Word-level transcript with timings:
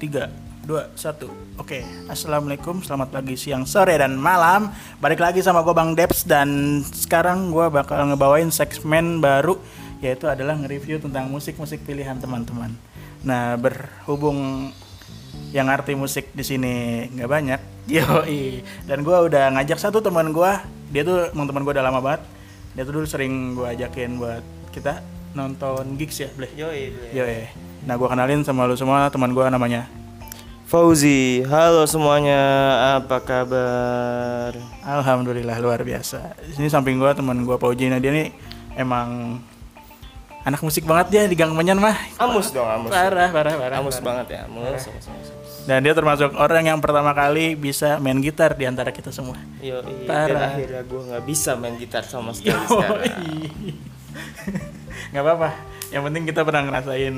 tiga 0.00 0.32
dua 0.64 0.88
satu. 0.96 1.28
Oke 1.60 1.84
assalamualaikum. 2.08 2.80
Selamat 2.80 3.12
pagi 3.12 3.36
siang 3.36 3.68
sore 3.68 4.00
dan 4.00 4.16
malam. 4.16 4.72
Balik 4.96 5.20
lagi 5.20 5.44
sama 5.44 5.60
gue 5.60 5.76
bang 5.76 5.92
Deps 5.92 6.24
dan 6.24 6.80
sekarang 6.80 7.52
gue 7.52 7.68
bakal 7.68 8.08
ngebawain 8.08 8.48
segmen 8.48 9.20
baru 9.20 9.60
yaitu 10.00 10.24
adalah 10.24 10.56
nge-review 10.56 10.96
tentang 11.04 11.28
musik-musik 11.28 11.84
pilihan 11.84 12.16
teman-teman. 12.16 12.72
Nah 13.28 13.60
berhubung 13.60 14.72
yang 15.52 15.68
arti 15.68 15.92
musik 15.92 16.32
di 16.32 16.48
sini 16.48 17.04
nggak 17.12 17.28
banyak 17.28 17.60
yoi. 18.00 18.64
Dan 18.88 19.04
gue 19.04 19.16
udah 19.28 19.52
ngajak 19.52 19.76
satu 19.76 20.00
teman 20.00 20.32
gue 20.32 20.52
dia 20.88 21.04
tuh 21.04 21.28
emang 21.36 21.44
teman 21.44 21.62
gue 21.68 21.76
udah 21.76 21.84
lama 21.84 22.00
banget. 22.00 22.24
Dia 22.72 22.88
tuh 22.88 22.96
dulu 22.96 23.04
sering 23.04 23.52
gue 23.52 23.68
ajakin 23.68 24.16
buat 24.16 24.44
kita 24.72 25.04
nonton 25.36 26.00
gigs 26.00 26.24
ya 26.24 26.32
bleh? 26.32 26.50
Yoi, 26.56 26.82
Yoi. 27.12 27.69
Nah, 27.80 27.96
gue 27.96 28.08
kenalin 28.08 28.44
sama 28.44 28.68
lu 28.68 28.76
semua 28.76 29.08
teman 29.08 29.32
gue 29.32 29.44
namanya. 29.48 29.88
Fauzi, 30.68 31.42
halo 31.50 31.82
semuanya, 31.88 32.38
apa 33.00 33.18
kabar? 33.24 34.54
Alhamdulillah 34.86 35.58
luar 35.58 35.82
biasa. 35.82 36.36
Di 36.46 36.60
sini 36.60 36.68
samping 36.70 37.00
gue 37.00 37.10
teman 37.10 37.42
gue 37.42 37.56
Pauji. 37.58 37.90
Nah, 37.90 37.98
dia 37.98 38.12
nih 38.14 38.30
emang 38.78 39.40
anak 40.46 40.60
musik 40.62 40.86
banget 40.86 41.06
dia 41.10 41.22
di 41.26 41.34
Gang 41.34 41.56
Menyan 41.56 41.80
mah. 41.82 41.96
Amus 42.20 42.54
dong, 42.54 42.68
amus. 42.68 42.92
Parah, 42.92 43.32
parah, 43.32 43.54
parah. 43.58 43.76
Amus 43.82 43.98
parah. 43.98 44.06
banget 44.22 44.26
ya, 44.38 44.40
amus. 44.46 44.82
amus, 44.86 45.06
amus. 45.10 45.28
Dan 45.64 45.84
dia 45.84 45.92
termasuk 45.96 46.32
orang 46.36 46.68
yang 46.68 46.78
pertama 46.78 47.12
kali 47.12 47.58
bisa 47.58 47.96
main 47.98 48.20
gitar 48.22 48.54
di 48.54 48.64
antara 48.64 48.94
kita 48.94 49.10
semua. 49.10 49.36
Yoi, 49.60 50.06
dan 50.06 50.08
Parah. 50.08 50.56
akhirnya 50.56 50.82
gue 50.86 51.00
nggak 51.10 51.24
bisa 51.26 51.56
main 51.56 51.74
gitar 51.76 52.04
sama 52.06 52.32
sekali 52.36 52.60
sekarang. 52.64 53.00
Yoi. 53.04 53.42
Nggak 55.10 55.24
apa-apa. 55.26 55.50
Yang 55.90 56.02
penting 56.06 56.22
kita 56.30 56.40
pernah 56.46 56.62
ngerasain 56.70 57.14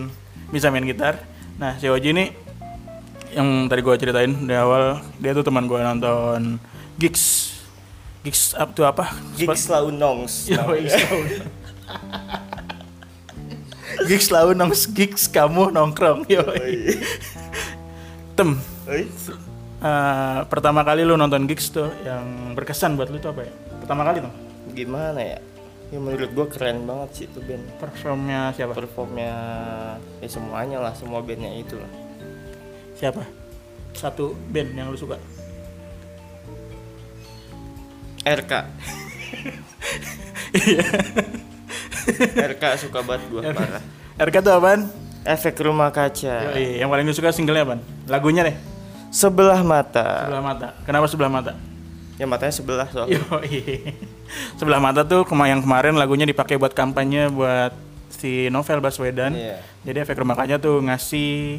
bisa 0.52 0.68
main 0.68 0.84
gitar. 0.84 1.24
Nah, 1.56 1.80
si 1.80 1.88
Oji 1.88 2.12
ini 2.12 2.30
yang 3.32 3.66
tadi 3.66 3.80
gue 3.80 3.96
ceritain 3.96 4.28
di 4.28 4.52
awal 4.52 5.00
dia 5.16 5.32
tuh 5.32 5.40
teman 5.40 5.64
gue 5.64 5.80
nonton 5.80 6.60
gigs 7.00 7.56
gigs 8.20 8.52
up 8.54 8.76
tuh 8.76 8.84
apa? 8.84 9.08
Gigs 9.34 9.66
lau 9.72 9.88
nongs. 9.88 10.46
Yoi, 10.52 10.86
selalu. 10.86 11.24
gigs 14.08 14.28
selalu 14.28 14.52
nongs 14.52 14.84
gigs 14.92 15.24
kamu 15.32 15.72
nongkrong 15.72 16.28
yoi 16.28 17.00
tem. 18.36 18.56
Oi, 18.88 19.08
eh, 19.80 20.38
pertama 20.48 20.84
kali 20.84 21.04
lu 21.04 21.16
nonton 21.16 21.48
gigs 21.48 21.72
tuh 21.72 21.88
yang 22.04 22.52
berkesan 22.52 22.96
buat 22.96 23.08
lu 23.08 23.16
tuh 23.16 23.32
apa 23.32 23.48
ya? 23.48 23.52
Pertama 23.80 24.02
kali 24.04 24.18
tuh? 24.20 24.32
Gimana 24.72 25.20
ya? 25.20 25.38
Ya 25.92 26.00
menurut 26.00 26.32
gue 26.32 26.46
keren 26.48 26.82
banget 26.82 27.08
sih 27.12 27.24
itu 27.28 27.36
band. 27.38 27.60
performnya 27.76 28.48
siapa 28.50 28.72
Performnya 28.72 29.32
ya 30.18 30.26
semuanya 30.26 30.80
lah, 30.80 30.96
semua 30.96 31.20
bandnya 31.20 31.52
itu 31.52 31.76
lah. 31.76 31.90
siapa 32.92 33.28
satu 33.92 34.32
band 34.48 34.72
yang 34.72 34.88
lu 34.88 34.96
suka 34.96 35.20
RK. 38.22 38.52
Iya. 40.52 40.84
RK 42.52 42.64
suka 42.78 43.00
banget 43.00 43.24
gue 43.26 43.40
parah. 43.52 43.80
RK 44.18 44.36
tuh 44.38 44.52
apaan 44.52 44.84
Efek 45.22 45.56
rumah 45.58 45.88
kaca. 45.88 46.52
Yoi, 46.52 46.76
yang 46.76 46.88
paling 46.88 47.04
lu 47.04 47.12
suka 47.12 47.32
singlenya 47.32 47.64
apaan 47.64 47.80
lagunya 48.04 48.42
deh 48.42 48.56
Sebelah 49.08 49.60
mata. 49.60 50.24
sebelah 50.24 50.44
mata 50.44 50.68
kenapa 50.82 51.06
sebelah 51.06 51.32
mata 51.32 51.52
Ya 52.22 52.30
matanya 52.30 52.54
sebelah 52.54 52.86
soalnya. 52.86 53.18
Sebelah 54.62 54.78
mata 54.78 55.02
tuh 55.02 55.26
kema 55.26 55.50
yang 55.50 55.58
kemarin 55.58 55.98
lagunya 55.98 56.22
dipakai 56.22 56.54
buat 56.54 56.70
kampanye 56.70 57.26
buat 57.26 57.74
si 58.14 58.46
Novel 58.46 58.78
Baswedan. 58.78 59.34
Iya. 59.34 59.58
Jadi 59.82 59.98
efek 60.06 60.22
rumah 60.22 60.38
kaca 60.38 60.54
tuh 60.62 60.78
ngasih 60.86 61.58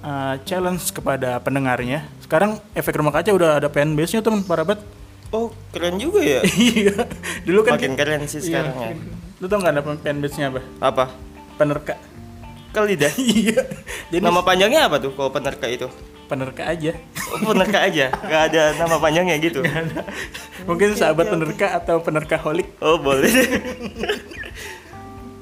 uh, 0.00 0.40
challenge 0.48 0.88
kepada 0.88 1.36
pendengarnya. 1.44 2.08
Sekarang 2.24 2.56
efek 2.72 2.96
rumah 2.96 3.12
kaca 3.12 3.28
udah 3.28 3.60
ada 3.60 3.68
fanbase-nya 3.68 4.24
temen 4.24 4.40
para 4.40 4.64
bet. 4.64 4.80
Oh, 5.28 5.52
keren 5.68 6.00
juga 6.00 6.24
ya. 6.24 6.40
Iya. 6.56 7.04
Dulu 7.44 7.60
kan 7.60 7.76
Makin 7.76 7.92
keren 7.92 8.24
sih 8.24 8.40
Iya. 8.40 8.64
sekarang 8.64 8.74
ya. 8.80 8.90
Lu 9.36 9.52
tau 9.52 9.60
gak 9.60 9.76
ada 9.76 9.82
fanbase-nya 9.84 10.48
apa? 10.48 10.60
Apa? 10.80 11.04
Penerka. 11.60 12.00
Kali 12.72 12.96
dah. 12.96 13.12
Iya. 13.20 13.68
Jadi 14.08 14.24
Nama 14.24 14.40
panjangnya 14.40 14.88
apa 14.88 14.96
tuh 14.96 15.12
kalau 15.12 15.28
penerka 15.28 15.68
itu? 15.68 15.92
Penerka 16.28 16.62
aja. 16.64 16.92
Oh, 17.28 17.50
penerka 17.50 17.78
aja, 17.82 18.06
nggak 18.08 18.42
ada 18.52 18.62
nama 18.76 18.96
panjangnya 18.96 19.36
gitu. 19.38 19.60
Mungkin 20.64 20.94
sahabat 20.94 21.28
penerka 21.28 21.74
atau 21.74 21.98
penerka 21.98 22.36
holik. 22.38 22.68
Oh 22.78 22.96
boleh. 22.96 23.32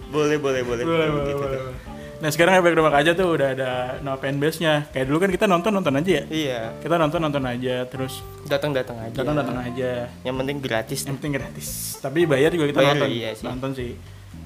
boleh 0.09 0.37
boleh 0.39 0.63
boleh. 0.63 0.85
boleh, 0.85 1.09
boleh, 1.11 1.25
Gitu 1.27 1.37
boleh, 1.37 1.59
boleh. 1.61 1.95
Nah 2.17 2.33
sekarang 2.33 2.57
efek 2.57 2.73
rumah 2.73 2.89
kaca 2.89 3.13
tuh 3.13 3.29
udah 3.29 3.49
ada 3.53 3.71
nama 4.01 4.17
fanbase 4.17 4.59
nya. 4.59 4.89
Kayak 4.89 5.07
dulu 5.07 5.19
kan 5.21 5.31
kita 5.31 5.45
nonton 5.45 5.69
nonton 5.69 6.01
aja 6.01 6.11
ya. 6.11 6.25
Iya, 6.27 6.61
Kita 6.81 6.97
nonton 6.97 7.21
nonton 7.21 7.45
aja 7.45 7.85
terus 7.85 8.25
datang 8.49 8.73
datang 8.73 8.97
aja. 8.97 9.13
datang 9.13 9.37
datang 9.37 9.59
aja. 9.61 10.09
Yang 10.25 10.37
penting 10.41 10.57
gratis. 10.65 11.01
Yang 11.05 11.15
penting 11.21 11.33
gratis. 11.37 11.67
Tapi 12.01 12.25
bayar 12.25 12.49
juga 12.57 12.73
kita 12.73 12.81
Bayar, 12.81 12.97
nonton. 12.97 13.09
iya 13.13 13.29
sih. 13.37 13.45
Nonton 13.45 13.71
sih. 13.77 13.91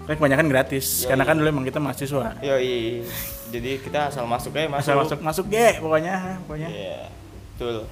Tapi 0.03 0.15
kebanyakan 0.19 0.47
gratis. 0.51 0.87
Yoi. 1.07 1.09
Karena 1.15 1.23
kan 1.23 1.35
dulu 1.39 1.47
emang 1.47 1.63
kita 1.63 1.79
mahasiswa. 1.79 2.27
Yoi. 2.43 3.07
Jadi 3.51 3.71
kita 3.83 4.09
asal 4.09 4.25
masuk 4.31 4.55
aja 4.55 4.71
masuk. 4.71 4.87
Asal 4.87 4.97
masuk 5.03 5.19
masuk 5.21 5.45
ge 5.51 5.83
pokoknya 5.83 6.39
pokoknya. 6.47 6.69
Iya. 6.71 7.01
Betul. 7.59 7.85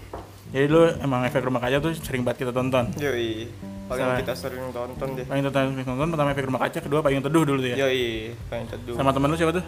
Jadi 0.49 0.65
dulu 0.65 0.85
emang 1.05 1.21
efek 1.29 1.45
rumah 1.45 1.61
kaca 1.61 1.77
tuh 1.77 1.93
sering 1.99 2.25
banget 2.25 2.47
kita 2.47 2.53
tonton. 2.57 2.89
Yoi. 2.97 3.53
Paling 3.89 4.05
Salah. 4.05 4.19
kita 4.21 4.33
sering 4.33 4.65
tonton 4.73 5.09
deh. 5.13 5.25
Paling 5.29 5.43
tonton 5.45 5.65
nonton 5.85 6.09
pertama 6.15 6.29
efek 6.33 6.45
rumah 6.49 6.61
kaca, 6.65 6.79
kedua 6.81 7.01
paling 7.05 7.21
teduh 7.21 7.43
dulu 7.45 7.61
tuh 7.61 7.71
ya. 7.75 7.77
Yoi. 7.85 8.33
Paling 8.49 8.67
teduh. 8.71 8.95
Sama 8.97 9.11
temen 9.13 9.29
lu 9.29 9.37
siapa 9.37 9.53
tuh? 9.61 9.65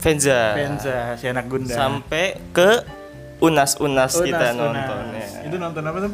Venza. 0.00 0.40
Venza, 0.56 0.96
si 1.18 1.24
anak 1.28 1.44
Gunda. 1.50 1.74
Sampai 1.74 2.38
ke 2.54 2.86
unas-unas 3.40 4.12
Unas, 4.16 4.24
kita 4.24 4.46
Unas. 4.52 4.56
nontonnya. 4.56 5.26
Itu 5.48 5.56
nonton 5.58 5.82
apa 5.84 5.98
tuh? 6.06 6.12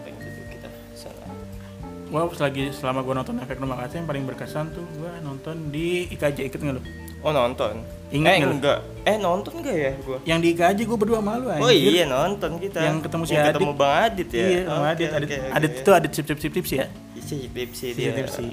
Gua 2.08 2.28
selagi 2.30 2.70
selama 2.70 3.00
gua 3.02 3.14
nonton 3.18 3.40
efek 3.40 3.58
rumah 3.58 3.80
kaca 3.80 3.96
yang 3.96 4.06
paling 4.06 4.24
berkesan 4.24 4.70
tuh 4.70 4.84
gua 4.96 5.12
nonton 5.20 5.72
di 5.72 6.06
IKJ 6.12 6.46
ikut 6.46 6.60
nggak 6.60 6.74
lu? 6.78 6.82
Oh 7.24 7.32
nonton. 7.32 7.80
Ingat 8.12 8.30
eh 8.30 8.38
nggak 8.38 8.54
enggak. 8.60 8.78
Eh 9.02 9.16
nonton 9.18 9.52
enggak 9.58 9.76
ya 9.76 9.92
gua? 10.04 10.18
Yang 10.22 10.38
di 10.38 10.48
IKJ 10.54 10.78
gua 10.84 10.98
berdua 11.00 11.20
malu 11.24 11.48
Oh 11.48 11.72
iya 11.72 12.04
nonton 12.04 12.60
kita. 12.60 12.78
Yang 12.84 12.96
ketemu 13.08 13.22
si 13.24 13.32
Yang 13.32 13.42
Adit. 13.42 13.54
ketemu 13.56 13.72
Bang 13.74 13.94
Adit 13.96 14.28
ya. 14.28 14.44
Iya, 14.44 14.60
sama 14.62 14.76
Oke, 14.76 14.90
Adit. 14.92 15.08
Adit, 15.08 15.28
oke, 15.28 15.36
oke. 15.40 15.54
Adit 15.56 15.72
itu 15.74 15.90
Adit 15.90 16.12
sip 16.12 16.26
sip 16.28 16.38
sip 16.38 16.52
tips 16.52 16.70
ya. 16.70 16.86
Isi 17.16 17.36
tipsi 17.48 17.86
Si 17.90 17.96
dia. 17.96 18.12
tipsi. 18.12 18.46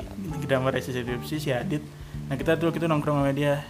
Drama 0.47 0.67
si 0.79 0.89
sip 0.89 1.05
tipsi 1.05 1.35
si 1.37 1.49
Adit. 1.51 1.83
Nah 2.31 2.35
kita 2.39 2.55
tuh 2.55 2.71
kita 2.71 2.87
nongkrong 2.87 3.21
sama 3.21 3.33
dia. 3.35 3.61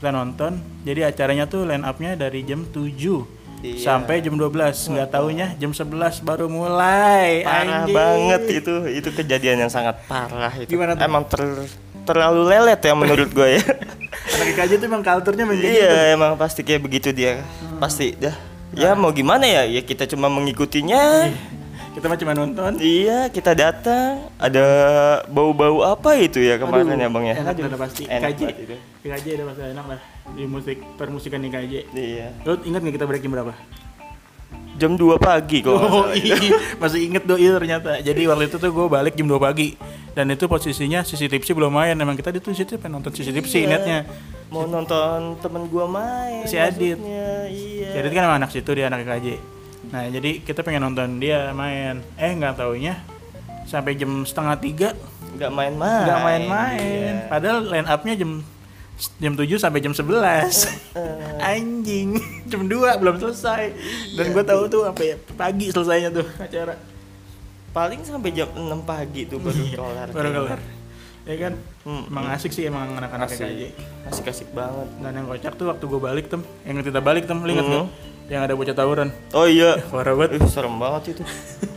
Kita 0.00 0.10
nonton. 0.10 0.58
Jadi 0.82 1.00
acaranya 1.06 1.44
tuh 1.46 1.68
line 1.68 1.84
up-nya 1.84 2.16
dari 2.16 2.42
jam 2.42 2.64
7 2.66 3.41
Iya. 3.62 3.78
sampai 3.78 4.18
jam 4.18 4.34
12. 4.34 4.90
Nggak 4.90 5.08
taunya 5.08 5.46
jam 5.54 5.70
11 5.70 6.18
baru 6.20 6.50
mulai. 6.50 7.46
Parah 7.46 7.86
Anjing. 7.86 7.94
banget 7.94 8.42
itu. 8.58 8.74
Itu 8.90 9.08
kejadian 9.14 9.62
yang 9.62 9.70
sangat 9.70 10.02
parah 10.10 10.50
itu. 10.58 10.74
Gimana 10.74 10.98
tuh? 10.98 11.06
Emang 11.06 11.22
ter- 11.24 11.70
terlalu 12.02 12.50
lelet 12.50 12.80
ya 12.82 12.92
menurut 12.98 13.30
gue 13.30 13.48
ya. 13.56 13.62
Anak 14.34 14.46
IKJ 14.52 14.82
tuh 14.82 14.86
emang 14.90 15.02
kulturnya 15.06 15.42
emang 15.46 15.56
kayak 15.56 15.70
gitu. 15.70 15.78
iya, 15.78 15.94
emang 16.12 16.34
pasti 16.34 16.60
kayak 16.66 16.82
begitu 16.82 17.14
dia. 17.14 17.46
Pasti 17.78 18.18
dah. 18.18 18.34
Ya 18.74 18.98
mau 18.98 19.14
gimana 19.14 19.46
ya? 19.46 19.62
Ya 19.62 19.78
kita 19.80 20.10
cuma 20.10 20.26
mengikutinya. 20.26 21.30
Kita 21.92 22.08
mah 22.08 22.16
cuma 22.16 22.32
nonton. 22.32 22.80
Iya, 22.80 23.28
kita 23.28 23.52
datang. 23.52 24.32
Ada 24.40 24.64
bau-bau 25.28 25.84
apa 25.84 26.16
itu 26.16 26.40
ya 26.40 26.56
kemarin 26.56 26.88
Aduh, 26.88 27.04
ya, 27.04 27.08
Bang 27.12 27.24
ya? 27.28 27.34
Enak 27.36 27.54
udah 27.60 27.78
pasti. 27.78 28.08
Enak 28.08 28.32
IKJ. 28.32 28.42
IKJ 29.04 29.26
udah 29.38 29.46
pasti 29.52 29.62
enak 29.70 29.86
lah 29.86 30.00
di 30.32 30.44
musik 30.46 30.78
permusikan 30.94 31.42
IKJ. 31.42 31.90
Iya. 31.90 32.26
Lu 32.42 32.56
ingat 32.62 32.80
nggak 32.80 32.94
kita 32.96 33.04
break 33.04 33.22
jam 33.22 33.32
berapa? 33.32 33.54
Jam 34.72 34.96
2 34.96 35.20
pagi 35.20 35.60
kok. 35.60 35.76
Oh 35.76 36.08
iya, 36.10 36.34
masih 36.82 37.06
inget 37.06 37.22
doi 37.22 37.44
ternyata. 37.44 38.00
Jadi 38.00 38.24
waktu 38.24 38.48
itu 38.48 38.56
tuh 38.56 38.70
gue 38.72 38.86
balik 38.88 39.14
jam 39.14 39.28
2 39.28 39.36
pagi 39.36 39.76
dan 40.12 40.28
itu 40.28 40.48
posisinya 40.48 41.04
CCTV 41.04 41.42
sih 41.44 41.54
belum 41.54 41.70
main. 41.70 41.92
Emang 41.94 42.16
kita 42.16 42.32
di 42.32 42.40
tuh 42.40 42.56
situ 42.56 42.76
pengen 42.76 42.98
nonton 42.98 43.12
CCTV 43.12 43.44
sih 43.44 43.62
Iya. 43.62 43.68
netnya. 43.70 43.98
Mau 44.48 44.64
nonton 44.64 45.40
temen 45.40 45.64
gua 45.66 45.88
main. 45.88 46.44
Si 46.44 46.56
Adit. 46.56 46.96
maksudnya, 46.96 47.48
Iya. 47.48 47.88
Jadi 47.96 48.06
kan 48.10 48.22
emang 48.26 48.38
anak 48.40 48.50
situ 48.50 48.70
dia 48.72 48.88
anak 48.88 49.04
IKJ. 49.04 49.28
Nah 49.92 50.08
jadi 50.08 50.30
kita 50.40 50.60
pengen 50.60 50.82
nonton 50.82 51.20
dia 51.20 51.52
main. 51.52 52.00
Eh 52.16 52.32
nggak 52.32 52.56
taunya 52.56 52.96
sampai 53.64 53.94
jam 53.94 54.24
setengah 54.24 54.56
tiga 54.58 54.88
nggak 55.32 55.48
main-main. 55.48 56.04
nggak 56.04 56.20
main-main. 56.20 56.80
Iya. 56.80 57.28
Padahal 57.28 57.58
line 57.64 57.88
upnya 57.88 58.14
jam 58.14 58.30
jam 59.18 59.32
7 59.32 59.46
sampai 59.56 59.78
jam 59.78 59.90
11 59.90 60.06
Eh, 60.92 61.42
anjing 61.42 62.16
jam 62.50 62.62
2 62.62 62.70
belum 62.96 63.16
selesai 63.18 63.72
dan 64.12 64.26
gue 64.28 64.44
tahu 64.44 64.62
tuh 64.66 64.82
sampai 64.84 65.06
pagi 65.32 65.66
selesainya 65.68 66.10
tuh 66.10 66.26
acara 66.36 66.74
paling 67.70 68.00
sampai 68.00 68.30
jam 68.30 68.48
6 68.48 68.62
pagi 68.82 69.24
tuh 69.24 69.38
baru 69.38 69.62
kelar. 69.74 70.06
Iya, 70.06 70.14
baru 70.14 70.30
kelar 70.38 70.60
ya 71.22 71.36
kan 71.40 71.54
Hmm, 71.82 72.06
emang 72.06 72.30
asik 72.30 72.50
sih 72.50 72.62
emang 72.62 72.94
anak-anak 72.94 73.26
Asik. 73.26 73.42
KJ 73.42 73.62
Asik-asik 74.06 74.48
banget. 74.50 74.86
dan 74.98 75.12
yang 75.12 75.26
kocak 75.26 75.50
tuh 75.52 75.66
waktu 75.66 75.82
gue 75.82 75.98
balik 76.00 76.26
tem 76.26 76.38
yang 76.62 76.78
kita 76.78 76.98
balik 76.98 77.26
tem 77.26 77.38
inget 77.40 77.58
Hmm. 77.60 77.74
nggak? 77.76 77.86
yang 78.28 78.40
ada 78.40 78.54
bocah 78.54 78.70
tawuran 78.72 79.08
Oh 79.30 79.44
iya. 79.44 79.82
parah 79.90 80.14
banget 80.14 80.38
Ih, 80.38 80.46
serem 80.46 80.78
banget 80.78 81.02
itu. 81.10 81.22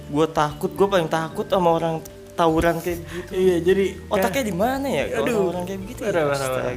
gua 0.08 0.26
takut, 0.26 0.70
gua 0.72 0.88
paling 0.88 1.10
takut 1.10 1.42
sama 1.44 1.74
orang 1.74 2.06
tawuran 2.36 2.84
kayak 2.84 3.00
gitu. 3.02 3.32
iya 3.32 3.56
jadi 3.64 3.86
Otaknya 4.12 4.44
di 4.44 4.56
mana 4.56 4.88
ya? 4.92 5.04
Kalau 5.18 5.50
orang 5.56 5.64
kayak 5.64 5.80
begitu. 5.82 6.00
Parah, 6.04 6.22
ya? 6.22 6.28
parah, 6.30 6.48
parah. 6.52 6.74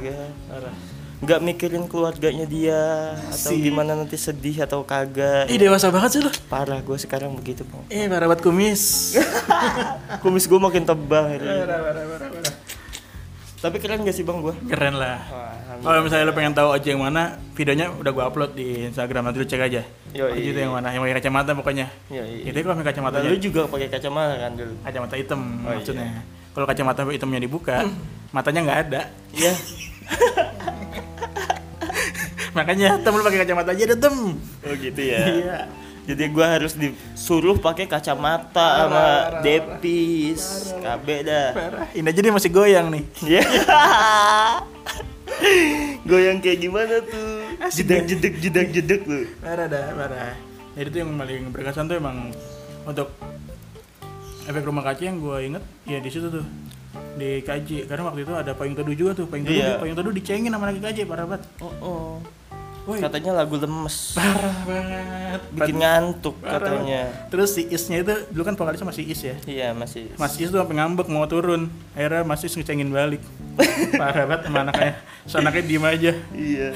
Parah 0.49 0.75
nggak 1.19 1.39
mikirin 1.43 1.83
keluarganya 1.91 2.47
dia 2.47 3.11
atau 3.27 3.51
Si. 3.51 3.59
gimana 3.59 3.91
nanti 3.91 4.15
sedih 4.15 4.63
atau 4.63 4.87
kagak 4.87 5.51
Ih 5.51 5.59
dewasa 5.59 5.91
banget 5.91 6.15
sih 6.15 6.21
lo. 6.23 6.31
parah 6.47 6.79
gue 6.79 6.95
sekarang 6.95 7.35
begitu 7.35 7.67
bang 7.67 7.83
Eh 7.91 8.07
parah 8.07 8.31
banget 8.31 8.39
kumis. 8.39 9.15
kumis 10.23 10.47
gue 10.47 10.55
makin 10.55 10.87
tebal 10.87 11.27
hari 11.27 11.43
ini. 11.43 11.59
parah, 11.67 11.79
parah, 11.83 12.03
parah, 12.07 12.27
parah. 12.39 12.53
tapi 13.59 13.75
keren 13.83 14.07
gak 14.07 14.15
sih 14.15 14.23
bang 14.23 14.39
gue 14.39 14.55
Keren 14.71 14.95
lah. 14.95 15.19
Kalau 15.79 16.03
misalnya 16.03 16.27
lo 16.27 16.33
pengen 16.33 16.51
tahu 16.51 16.67
Oji 16.71 16.87
yang 16.89 16.99
mana, 16.99 17.23
videonya 17.53 17.87
udah 17.89 18.11
gua 18.11 18.27
upload 18.27 18.51
di 18.51 18.85
Instagram 18.85 19.23
nanti 19.25 19.39
lo 19.39 19.47
cek 19.47 19.61
aja. 19.61 19.81
Oji 20.11 20.41
itu 20.45 20.59
yang 20.59 20.71
mana? 20.71 20.91
Yang 20.91 21.01
pakai 21.01 21.15
kacamata 21.17 21.51
pokoknya. 21.53 21.87
ya, 22.07 22.21
iya. 22.21 22.43
Itu 22.45 22.57
kalau 22.59 22.75
pakai 22.75 22.87
kacamata 22.89 23.15
lu 23.21 23.37
juga 23.37 23.61
pakai 23.65 23.87
kacamata 23.87 24.33
kan 24.37 24.51
dulu 24.53 24.73
kacamata 24.81 25.13
hitam 25.15 25.41
Oh, 25.61 25.71
maksudnya. 25.71 26.07
Kalau 26.49 26.65
kacamata 26.65 27.01
hitamnya 27.07 27.39
dibuka, 27.39 27.75
matanya 28.35 28.59
nggak 28.61 28.79
ada. 28.85 29.01
iya 29.31 29.53
Makanya 32.49 32.97
tem 32.97 33.13
lu 33.13 33.21
pakai 33.21 33.39
kacamata 33.39 33.71
aja 33.71 33.83
deh 33.85 33.95
tem. 33.95 34.15
oh 34.35 34.73
gitu 34.75 35.01
ya 35.01 35.21
Iya. 35.21 35.57
jadi 36.09 36.23
gue 36.27 36.41
harus 36.43 36.73
disuruh 36.73 37.53
pakai 37.55 37.85
kacamata 37.85 38.67
sama 38.81 39.05
depis 39.39 40.73
KB 40.75 41.07
dah 41.21 41.47
Parah. 41.53 41.85
Ini 41.93 42.03
aja 42.03 42.19
dia 42.19 42.33
masih 42.33 42.49
goyang 42.49 42.89
nih. 42.89 43.03
Iya. 43.21 43.43
Goyang 46.03 46.39
kayak 46.39 46.59
gimana 46.59 46.95
tuh? 47.01 47.43
Jedek 47.69 48.03
jedek 48.05 48.33
jedek 48.39 48.67
jedek 48.71 49.01
tuh. 49.03 49.23
Parah 49.39 49.65
dah, 49.65 49.93
parah. 49.93 50.33
Jadi 50.73 50.87
itu 50.87 50.97
yang 50.97 51.11
paling 51.13 51.43
berkesan 51.49 51.85
tuh 51.85 51.97
emang 51.97 52.31
untuk 52.83 53.11
efek 54.45 54.63
rumah 54.63 54.81
kaca 54.81 55.03
yang 55.03 55.19
gue 55.19 55.37
inget 55.45 55.63
ya 55.85 55.99
di 55.99 56.09
situ 56.09 56.25
tuh 56.25 56.45
di 57.15 57.43
KJ 57.43 57.85
karena 57.85 58.03
waktu 58.03 58.25
itu 58.25 58.33
ada 58.33 58.51
payung 58.51 58.73
teduh 58.73 58.95
juga 58.95 59.11
tuh 59.13 59.29
payung 59.29 59.45
teduh 59.45 59.61
Iya. 59.61 59.77
payung 59.77 59.93
teduh 59.93 60.09
dicengin 60.09 60.49
sama 60.49 60.73
lagi 60.73 60.81
KJ 60.81 61.05
parah 61.05 61.25
banget 61.27 61.45
Oh, 61.59 61.73
oh. 61.83 62.09
Woi, 62.89 62.97
Katanya 62.99 63.31
lagu 63.35 63.53
lemes. 63.55 64.13
parah 64.13 64.57
banget 64.65 65.41
Bikin 65.51 65.75
ngantuk 65.77 66.35
Parah 66.39 66.57
katanya. 66.57 67.01
terus 67.29 67.53
si 67.53 67.61
Isnya 67.65 68.01
itu 68.01 68.13
dulu 68.27 68.43
kan 68.43 68.55
vokalisnya 68.55 68.87
masih 68.87 69.05
Is 69.05 69.21
ya 69.21 69.35
Iya 69.45 69.67
masih. 69.71 70.09
Mas 70.15 70.33
Is 70.35 70.49
tuh 70.49 70.57
sampai 70.57 70.73
ngambek 70.75 71.05
mau 71.05 71.23
turun 71.23 71.67
akhirnya 71.93 72.21
Mas 72.23 72.41
Is 72.41 72.51
ngecengin 72.51 72.89
balik 72.89 73.21
parah 73.93 74.25
banget 74.25 74.41
sama 74.43 74.59
anaknya 74.63 74.91
so 75.23 75.37
anaknya 75.37 75.63
diem 75.63 75.85
aja 75.85 76.13
Iya. 76.31 76.69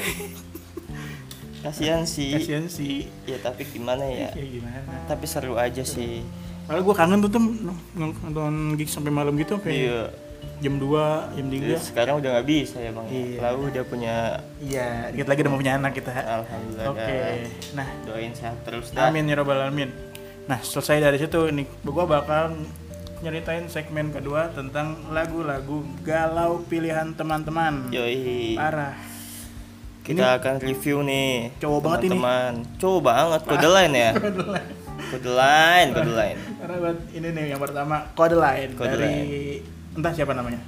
Kasihan 1.61 2.03
sih. 2.03 2.35
kasian 2.35 2.67
sih 2.67 3.07
Ya 3.23 3.39
tapi 3.39 3.63
gimana 3.63 4.03
ya? 4.03 4.29
ya 4.29 4.43
gimana 4.43 4.83
Tapi 5.05 5.23
seru 5.23 5.55
aja 5.55 5.81
sih. 5.81 6.19
Malah 6.63 6.79
gue 6.79 6.93
kangen 6.93 7.19
tuh 7.19 7.29
tuh 7.29 7.43
nonton 7.93 8.53
gig 8.75 8.87
sampai 8.87 9.09
malam 9.09 9.33
gitu 9.33 9.55
sampai 9.57 9.87
Iya. 9.87 10.11
Jam 10.63 10.79
2, 10.79 11.35
jam 11.35 11.47
3 11.51 11.59
Jadi 11.59 11.73
sekarang 11.83 12.13
udah 12.23 12.29
nggak 12.39 12.47
bisa 12.47 12.77
ya 12.79 12.91
bang. 12.95 13.05
Iya. 13.11 13.37
Lalu 13.43 13.59
udah 13.75 13.83
punya. 13.83 14.15
Iya, 14.63 14.87
dikit 15.11 15.27
lagi 15.27 15.39
udah 15.43 15.51
mau 15.51 15.59
punya 15.59 15.73
anak 15.75 15.91
kita. 15.95 16.11
Alhamdulillah. 16.15 16.85
Oke. 16.95 17.21
Nah, 17.75 17.87
Doain 18.07 18.33
sehat 18.33 18.57
terus 18.63 18.95
dah. 18.95 19.11
amin 19.11 19.27
ya 19.27 19.35
robbal 19.35 19.59
alamin. 19.59 19.91
Nah, 20.47 20.59
selesai 20.59 20.99
dari 21.03 21.17
situ 21.19 21.39
nih, 21.51 21.67
gua 21.83 22.07
bakal 22.07 22.55
nyeritain 23.23 23.67
segmen 23.71 24.11
kedua 24.11 24.51
tentang 24.51 24.99
lagu-lagu 25.11 25.87
galau 26.03 26.63
pilihan 26.67 27.15
teman-teman. 27.15 27.91
Yoi. 27.91 28.59
Parah. 28.59 28.95
Kita 30.03 30.35
akan 30.35 30.59
review 30.59 30.99
nih. 31.07 31.55
Cowok 31.63 31.79
banget 31.79 31.99
ini. 32.03 32.19
teman-teman. 32.19 32.53
Cowok 32.75 33.01
banget. 33.07 33.41
Kode 33.47 33.69
line 33.71 33.93
ya. 33.95 34.11
Kode 35.11 35.31
line, 35.31 35.89
kode 35.95 36.11
line. 36.11 36.39
Parah 36.59 36.77
banget. 36.83 36.99
Ini 37.15 37.27
nih 37.31 37.45
yang 37.55 37.61
pertama 37.63 37.95
kode 38.11 38.35
lain 38.35 38.69
dari 38.75 39.15
entah 39.93 40.13
siapa 40.13 40.33
namanya. 40.33 40.61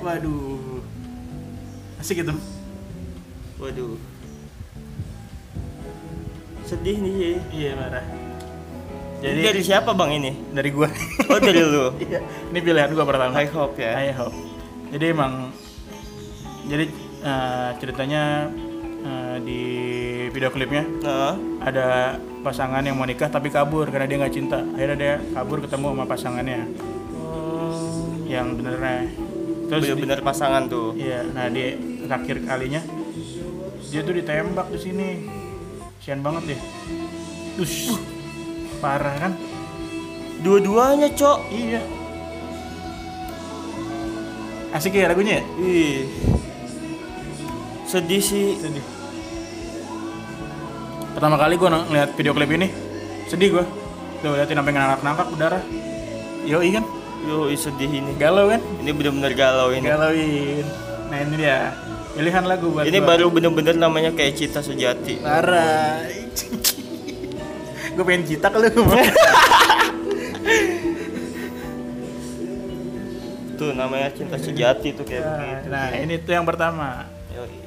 Waduh. 0.00 0.80
Asik 1.98 2.22
gitu. 2.22 2.34
Waduh. 3.58 3.98
Sedih 6.62 6.96
nih 7.02 7.12
sih. 7.18 7.36
Iya, 7.50 7.72
parah. 7.74 8.06
Jadi 9.16 9.40
dari 9.42 9.62
siapa 9.64 9.90
bang 9.96 10.10
ini? 10.22 10.32
dari 10.54 10.70
gua. 10.70 10.86
Oh 11.26 11.40
dari 11.42 11.58
lu. 11.58 11.90
Iya, 12.06 12.20
ini 12.52 12.58
pilihan 12.62 12.94
gua 12.94 13.02
pertama. 13.02 13.34
High 13.34 13.50
hope 13.50 13.74
ya. 13.82 13.98
I 13.98 14.14
hope. 14.14 14.36
Jadi 14.94 15.04
emang 15.10 15.50
jadi 16.70 16.84
eh, 17.26 17.70
ceritanya 17.82 18.46
eh, 19.02 19.36
di 19.44 19.62
video 20.30 20.48
klipnya 20.52 20.84
Nah, 21.02 21.34
ada 21.60 22.16
pasangan 22.40 22.84
yang 22.84 22.94
mau 22.94 23.08
nikah 23.08 23.26
tapi 23.26 23.50
kabur 23.50 23.90
karena 23.90 24.06
dia 24.06 24.16
nggak 24.22 24.34
cinta. 24.34 24.62
Akhirnya 24.76 24.96
dia 24.96 25.14
kabur 25.34 25.58
ketemu 25.64 25.86
sama 25.92 26.04
pasangannya 26.06 26.60
yang 28.26 28.54
benernya. 28.54 29.10
Terus 29.66 29.82
di- 29.82 29.88
bener-bener 29.94 30.20
pasangan 30.22 30.62
tuh. 30.70 30.94
Iya, 30.94 31.26
nah 31.34 31.50
di 31.50 31.64
terakhir 32.06 32.36
kalinya 32.46 32.82
dia 33.86 34.00
tuh 34.02 34.14
ditembak 34.14 34.66
di 34.70 34.78
sini. 34.78 35.08
Sian 36.02 36.22
banget 36.22 36.54
deh. 36.54 36.60
Ush, 37.58 37.98
parah 38.78 39.16
kan? 39.18 39.32
Dua-duanya 40.44 41.10
cok. 41.10 41.38
Iya. 41.50 41.82
Asik 44.70 44.92
ya 44.92 45.08
lagunya 45.08 45.40
ya? 45.40 45.44
Ih. 45.64 46.35
Sedih 47.86 48.18
sih. 48.20 48.58
Sedih. 48.58 48.82
Pertama 51.14 51.40
kali 51.40 51.56
gue 51.56 51.68
ngeliat 51.70 52.10
video 52.12 52.36
klip 52.36 52.50
ini, 52.52 52.68
sedih 53.24 53.48
gue. 53.56 53.64
Tuh 54.20 54.36
liatin 54.36 54.58
sampai 54.60 54.72
nangkak-nangkak 54.74 55.26
udara. 55.32 55.60
Yoi 56.44 56.76
kan? 56.76 56.84
Yo 57.24 57.48
sedih 57.56 57.88
ini. 57.88 58.12
Galau 58.20 58.52
kan? 58.52 58.60
Ini 58.84 58.90
bener-bener 58.92 59.32
galau 59.32 59.72
ini. 59.72 59.86
Galauin. 59.88 60.66
Nah 61.08 61.18
ini 61.22 61.34
dia 61.40 61.72
pilihan 62.16 62.44
lagu 62.48 62.72
buat 62.72 62.84
Ini 62.88 62.98
gua. 63.00 63.08
baru 63.12 63.26
bener-bener 63.30 63.76
namanya 63.78 64.10
kayak 64.12 64.34
cita 64.36 64.60
sejati. 64.60 65.22
parah. 65.22 66.04
gue 67.96 68.04
pengen 68.04 68.24
cita 68.28 68.52
lu. 68.52 68.68
Tuh 73.56 73.72
namanya 73.72 74.12
cinta 74.12 74.36
sejati 74.36 74.92
tuh 74.92 75.08
kayak 75.08 75.24
nah, 75.24 75.32
begitu. 75.32 75.68
nah 75.72 75.88
ini 75.96 76.14
tuh 76.20 76.32
yang 76.36 76.44
pertama. 76.44 77.08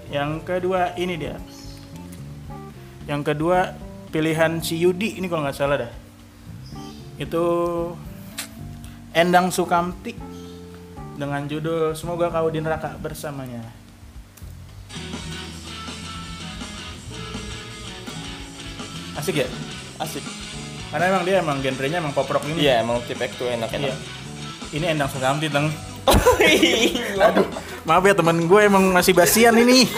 Yang 0.09 0.31
kedua 0.45 0.97
ini 0.97 1.15
dia. 1.21 1.37
Yang 3.05 3.33
kedua 3.33 3.77
pilihan 4.09 4.57
si 4.61 4.81
Yudi 4.81 5.21
ini 5.21 5.29
kalau 5.29 5.45
nggak 5.45 5.57
salah 5.57 5.85
dah. 5.85 5.93
Itu 7.21 7.45
Endang 9.13 9.53
Sukamti 9.53 10.13
dengan 11.17 11.45
judul 11.45 11.93
Semoga 11.93 12.33
Kau 12.33 12.49
di 12.49 12.61
Neraka 12.61 12.97
bersamanya. 12.97 13.61
Asik 19.17 19.45
ya? 19.45 19.47
Asik. 19.99 20.23
Karena 20.89 21.05
emang 21.13 21.23
dia 21.27 21.35
emang 21.43 21.57
genrenya 21.61 22.01
emang 22.01 22.15
pop 22.17 22.25
rock 22.31 22.49
ini. 22.49 22.65
Iya 22.65 22.81
emang 22.81 23.03
tip 23.05 23.19
tuh 23.37 23.45
enak-enak. 23.45 23.93
Iya. 23.93 23.95
Ini 24.69 24.85
Endang 24.95 25.09
Sukamti, 25.09 25.49
Teng. 25.49 25.69
Iya. 26.39 27.29
Aduh, 27.29 27.45
maaf 27.89 28.05
ya 28.05 28.13
temen 28.13 28.45
gue 28.45 28.61
emang 28.61 28.93
masih 28.93 29.17
basian 29.17 29.57
ini. 29.57 29.89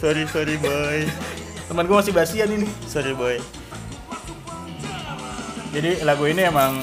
sorry 0.00 0.24
sorry 0.32 0.56
boy. 0.56 1.04
Temen 1.68 1.84
gue 1.84 1.96
masih 2.00 2.14
basian 2.16 2.48
ini. 2.48 2.64
Sorry 2.88 3.12
boy. 3.12 3.36
Jadi 5.68 6.00
lagu 6.00 6.24
ini 6.24 6.48
emang 6.48 6.80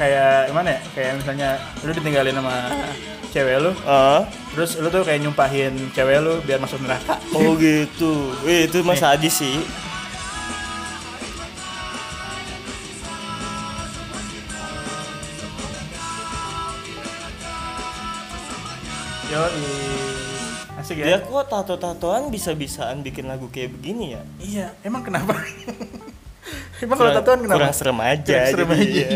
kayak 0.00 0.48
gimana 0.48 0.68
ya? 0.72 0.80
Kayak 0.96 1.12
misalnya 1.20 1.48
lu 1.84 1.92
ditinggalin 1.92 2.32
sama 2.32 2.54
cewek 3.28 3.56
lu, 3.60 3.72
Ah. 3.84 4.24
terus 4.56 4.78
lu 4.80 4.88
tuh 4.88 5.04
kayak 5.04 5.20
nyumpahin 5.20 5.74
cewek 5.92 6.24
lu 6.24 6.40
biar 6.40 6.56
masuk 6.56 6.80
neraka. 6.80 7.20
Oh 7.36 7.52
gitu. 7.60 8.32
Wih 8.46 8.64
itu 8.64 8.80
mas 8.80 9.04
sadis 9.04 9.36
sih. 9.36 9.60
Yo, 19.24 19.42
asik 20.76 20.96
Dia 20.98 21.16
ya? 21.16 21.18
kok 21.20 21.44
tato-tatoan 21.48 22.28
bisa-bisaan 22.28 23.00
bikin 23.00 23.24
lagu 23.24 23.48
kayak 23.48 23.72
begini 23.72 24.14
ya? 24.14 24.22
Iya, 24.38 24.66
emang 24.80 25.02
kenapa? 25.02 25.34
emang 26.84 26.96
kalau 26.96 27.10
tatuan 27.12 27.40
kenapa? 27.40 27.58
Kurang 27.58 27.74
serem 27.74 27.98
aja. 28.00 28.34
Kurang 28.36 28.52
serem 28.52 28.70
aja. 28.70 28.84
iya. 28.84 29.08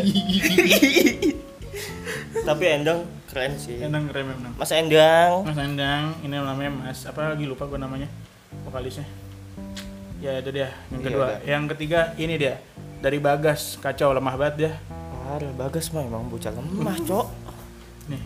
Tapi 2.48 2.64
Endang 2.66 3.04
keren 3.28 3.52
sih. 3.56 3.76
Endang 3.78 4.08
keren 4.08 4.32
emang. 4.32 4.52
Mas 4.56 4.70
Endang. 4.70 5.32
Mas 5.44 5.58
Endang, 5.58 6.16
ini 6.20 6.34
namanya 6.34 6.72
Mas 6.72 7.04
apa 7.04 7.28
lagi 7.28 7.44
lupa 7.44 7.68
gue 7.68 7.76
namanya 7.76 8.08
vokalisnya. 8.64 9.04
Ya 10.18 10.34
itu 10.36 10.50
dia. 10.50 10.72
Yang 10.88 10.98
Iya, 10.98 11.06
kedua, 11.06 11.26
udah. 11.26 11.38
yang 11.44 11.64
ketiga 11.68 12.00
ini 12.16 12.34
dia 12.34 12.58
dari 12.98 13.20
Bagas 13.20 13.76
kacau 13.78 14.10
lemah 14.10 14.34
banget 14.34 14.54
dia. 14.56 14.72
Parah, 15.22 15.52
Bagas 15.54 15.92
mah 15.92 16.02
emang 16.02 16.26
bocah 16.26 16.50
lemah, 16.50 16.96
Cok. 17.08 17.26
Nih, 18.08 18.22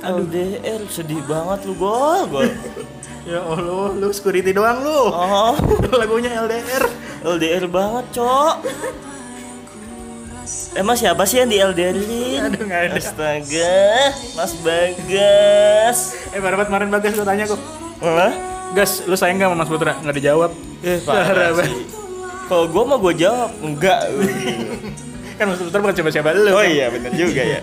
LDR 0.00 0.80
sedih 0.88 1.20
banget 1.28 1.68
lu, 1.68 1.76
gol, 1.76 2.24
gol. 2.32 2.48
ya 3.30 3.44
Allah, 3.44 3.92
lu 3.92 4.08
security 4.10 4.50
doang 4.50 4.80
lu. 4.80 5.12
Oh, 5.12 5.54
Lagunya 6.00 6.32
LDR. 6.40 6.84
LDR 7.20 7.64
banget, 7.68 8.04
Cok. 8.16 8.56
Emang 10.74 10.96
siapa 10.98 11.22
sih 11.28 11.42
yang 11.42 11.50
di 11.50 11.58
LDRin? 11.60 12.40
Aduh, 12.48 12.62
nggak 12.64 12.80
ada. 12.90 12.98
Astaga, 12.98 13.78
Mas 14.34 14.52
Bagas. 14.64 15.98
Eh 16.32 16.40
baru 16.40 16.58
banget 16.58 16.68
kemarin 16.72 16.88
Bagas 16.90 17.12
gue 17.14 17.26
tanya 17.26 17.44
kok. 17.46 17.60
Hah? 18.00 18.32
Gas, 18.70 19.02
lu 19.04 19.18
sayang 19.18 19.42
gak 19.42 19.50
sama 19.50 19.58
Mas 19.58 19.70
Putra? 19.70 19.92
Nggak 19.98 20.16
dijawab. 20.22 20.50
Eh, 20.86 20.98
Parah 21.02 21.50
sih. 21.58 21.84
Kalau 22.46 22.66
gua 22.70 22.82
mah 22.86 22.98
gua 22.98 23.14
jawab 23.14 23.50
enggak. 23.62 23.98
Kan 25.38 25.44
Mas 25.50 25.58
Putra 25.58 25.78
bukan 25.82 25.94
siapa-siapa 25.94 26.30
lu. 26.38 26.50
oh 26.54 26.62
kan? 26.62 26.70
iya, 26.70 26.86
bener 26.86 27.12
juga 27.18 27.42
ya. 27.42 27.60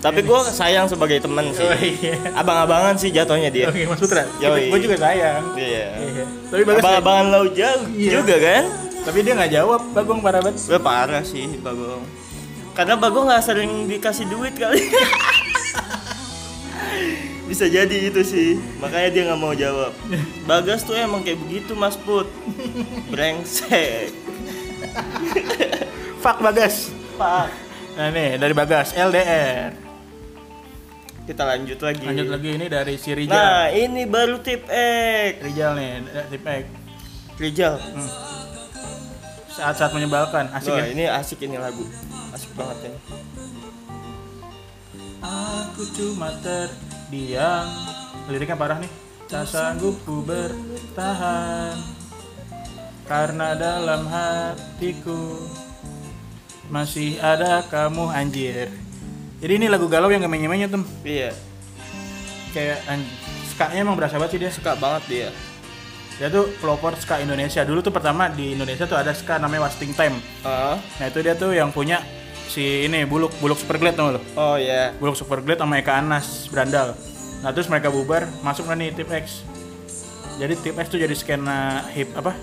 Tapi 0.00 0.24
gua 0.24 0.40
sayang 0.48 0.88
sebagai 0.88 1.20
teman 1.20 1.52
sih. 1.52 1.60
Oh 1.60 1.76
iya. 1.76 2.16
Abang-abangan 2.32 2.96
sih 2.96 3.12
jatuhnya 3.12 3.52
dia. 3.52 3.68
Oke, 3.68 3.84
Mas 3.84 4.00
Putra. 4.00 4.24
Gue 4.40 4.80
juga 4.80 4.96
sayang. 4.96 5.52
Iya. 5.60 5.86
Iya. 6.00 6.24
Tapi 6.48 6.62
Bagas 6.64 6.80
Abang-abangan 6.80 7.24
lo 7.28 7.40
jauh 7.52 7.84
Iya. 7.92 8.10
juga 8.16 8.36
kan? 8.40 8.64
tapi 9.00 9.24
dia 9.24 9.32
nggak 9.32 9.52
jawab, 9.56 9.80
Bagong 9.96 10.20
parah 10.20 10.44
banget. 10.44 10.60
Gue 10.60 10.80
parah 10.80 11.24
sih 11.24 11.48
Bagong. 11.60 12.04
Karena 12.76 12.94
Bagong 12.96 13.28
nggak 13.28 13.44
sering 13.44 13.88
dikasih 13.88 14.28
duit 14.28 14.52
kali. 14.56 14.80
Bisa 17.48 17.66
jadi 17.66 17.96
itu 18.06 18.20
sih. 18.22 18.50
Makanya 18.78 19.08
dia 19.10 19.22
nggak 19.26 19.40
mau 19.40 19.52
jawab. 19.52 19.92
Bagas 20.46 20.86
tuh 20.86 20.94
emang 20.94 21.20
kayak 21.20 21.40
begitu 21.44 21.72
Mas 21.74 21.96
Put. 21.98 22.28
Brengsek. 23.10 24.12
Fuck 26.20 26.40
Bagas. 26.40 26.92
Pak. 27.18 27.48
Nah 27.98 28.08
nih 28.14 28.38
dari 28.38 28.54
Bagas 28.54 28.94
LDR. 28.94 29.89
Kita 31.30 31.46
lanjut 31.46 31.78
lagi. 31.78 32.02
Lanjut 32.10 32.26
lagi 32.26 32.48
ini 32.58 32.66
dari 32.66 32.98
si 32.98 33.14
Rijal. 33.14 33.38
Nah, 33.38 33.70
ini 33.70 34.02
baru 34.02 34.42
tip 34.42 34.66
X. 34.66 35.38
Rijal 35.46 35.78
nih, 35.78 36.02
tip 36.26 36.42
X. 36.42 36.64
Rijal. 37.38 37.78
Saat-saat 39.54 39.94
menyebalkan, 39.94 40.50
asik 40.50 40.74
Wah, 40.74 40.82
ya. 40.82 40.90
ini 40.90 41.06
asik 41.06 41.38
ini 41.46 41.54
lagu. 41.54 41.86
Asik 42.34 42.50
banget 42.58 42.90
ya. 42.90 42.92
Aku 45.22 45.86
cuma 45.94 46.34
terdiam. 46.42 47.66
Liriknya 48.26 48.58
parah 48.58 48.82
nih. 48.82 48.90
Tak 49.30 49.46
sanggup 49.46 50.02
ku 50.02 50.26
bertahan 50.26 51.78
karena 53.06 53.54
dalam 53.54 54.02
hatiku 54.10 55.46
masih 56.74 57.22
ada 57.22 57.62
kamu 57.70 58.10
anjir. 58.10 58.66
Jadi 59.40 59.52
ini 59.56 59.66
lagu 59.66 59.88
galau 59.88 60.06
yang 60.06 60.20
gemenya-gemenya 60.20 60.68
tuh. 60.68 60.84
Iya, 61.00 61.32
Kayak 62.50 62.78
an- 62.86 63.08
ska-nya 63.46 63.80
emang 63.80 63.94
berasa 63.94 64.14
banget 64.14 64.36
sih 64.36 64.40
dia. 64.40 64.50
suka 64.50 64.74
banget 64.74 65.02
dia. 65.06 65.28
Dia 66.16 66.28
tuh 66.28 66.52
pelopor 66.58 66.92
ska 66.94 67.16
Indonesia. 67.18 67.62
Dulu 67.62 67.80
tuh 67.80 67.88
pertama 67.88 68.28
di 68.28 68.52
Indonesia 68.52 68.84
tuh 68.84 68.94
ada 68.94 69.10
ska 69.10 69.36
namanya 69.36 69.64
Wasting 69.64 69.92
Time. 69.92 70.20
Ah, 70.42 70.76
Nah 70.98 71.06
itu 71.06 71.18
dia 71.18 71.32
tuh 71.32 71.50
yang 71.50 71.70
punya 71.70 72.04
si 72.44 72.84
ini 72.84 73.06
Buluk 73.06 73.32
Buluk 73.38 73.56
Superglade 73.56 73.94
tau 73.94 74.10
lo? 74.10 74.20
oh 74.34 74.56
ya. 74.56 74.92
Buluk 74.94 75.14
Superglade 75.14 75.56
sama 75.56 75.78
Eka 75.78 75.96
Anas 75.96 76.44
Brandal. 76.46 76.92
Nah 77.40 77.50
terus 77.50 77.66
mereka 77.66 77.88
bubar 77.88 78.28
masuk 78.40 78.68
nih 78.68 78.92
Tip 78.92 79.08
X. 79.08 79.46
Jadi 80.36 80.58
Tip 80.58 80.76
X 80.76 80.86
tuh 80.88 81.00
jadi 81.00 81.14
skena 81.14 81.88
hip 81.90 82.12
apa 82.12 82.36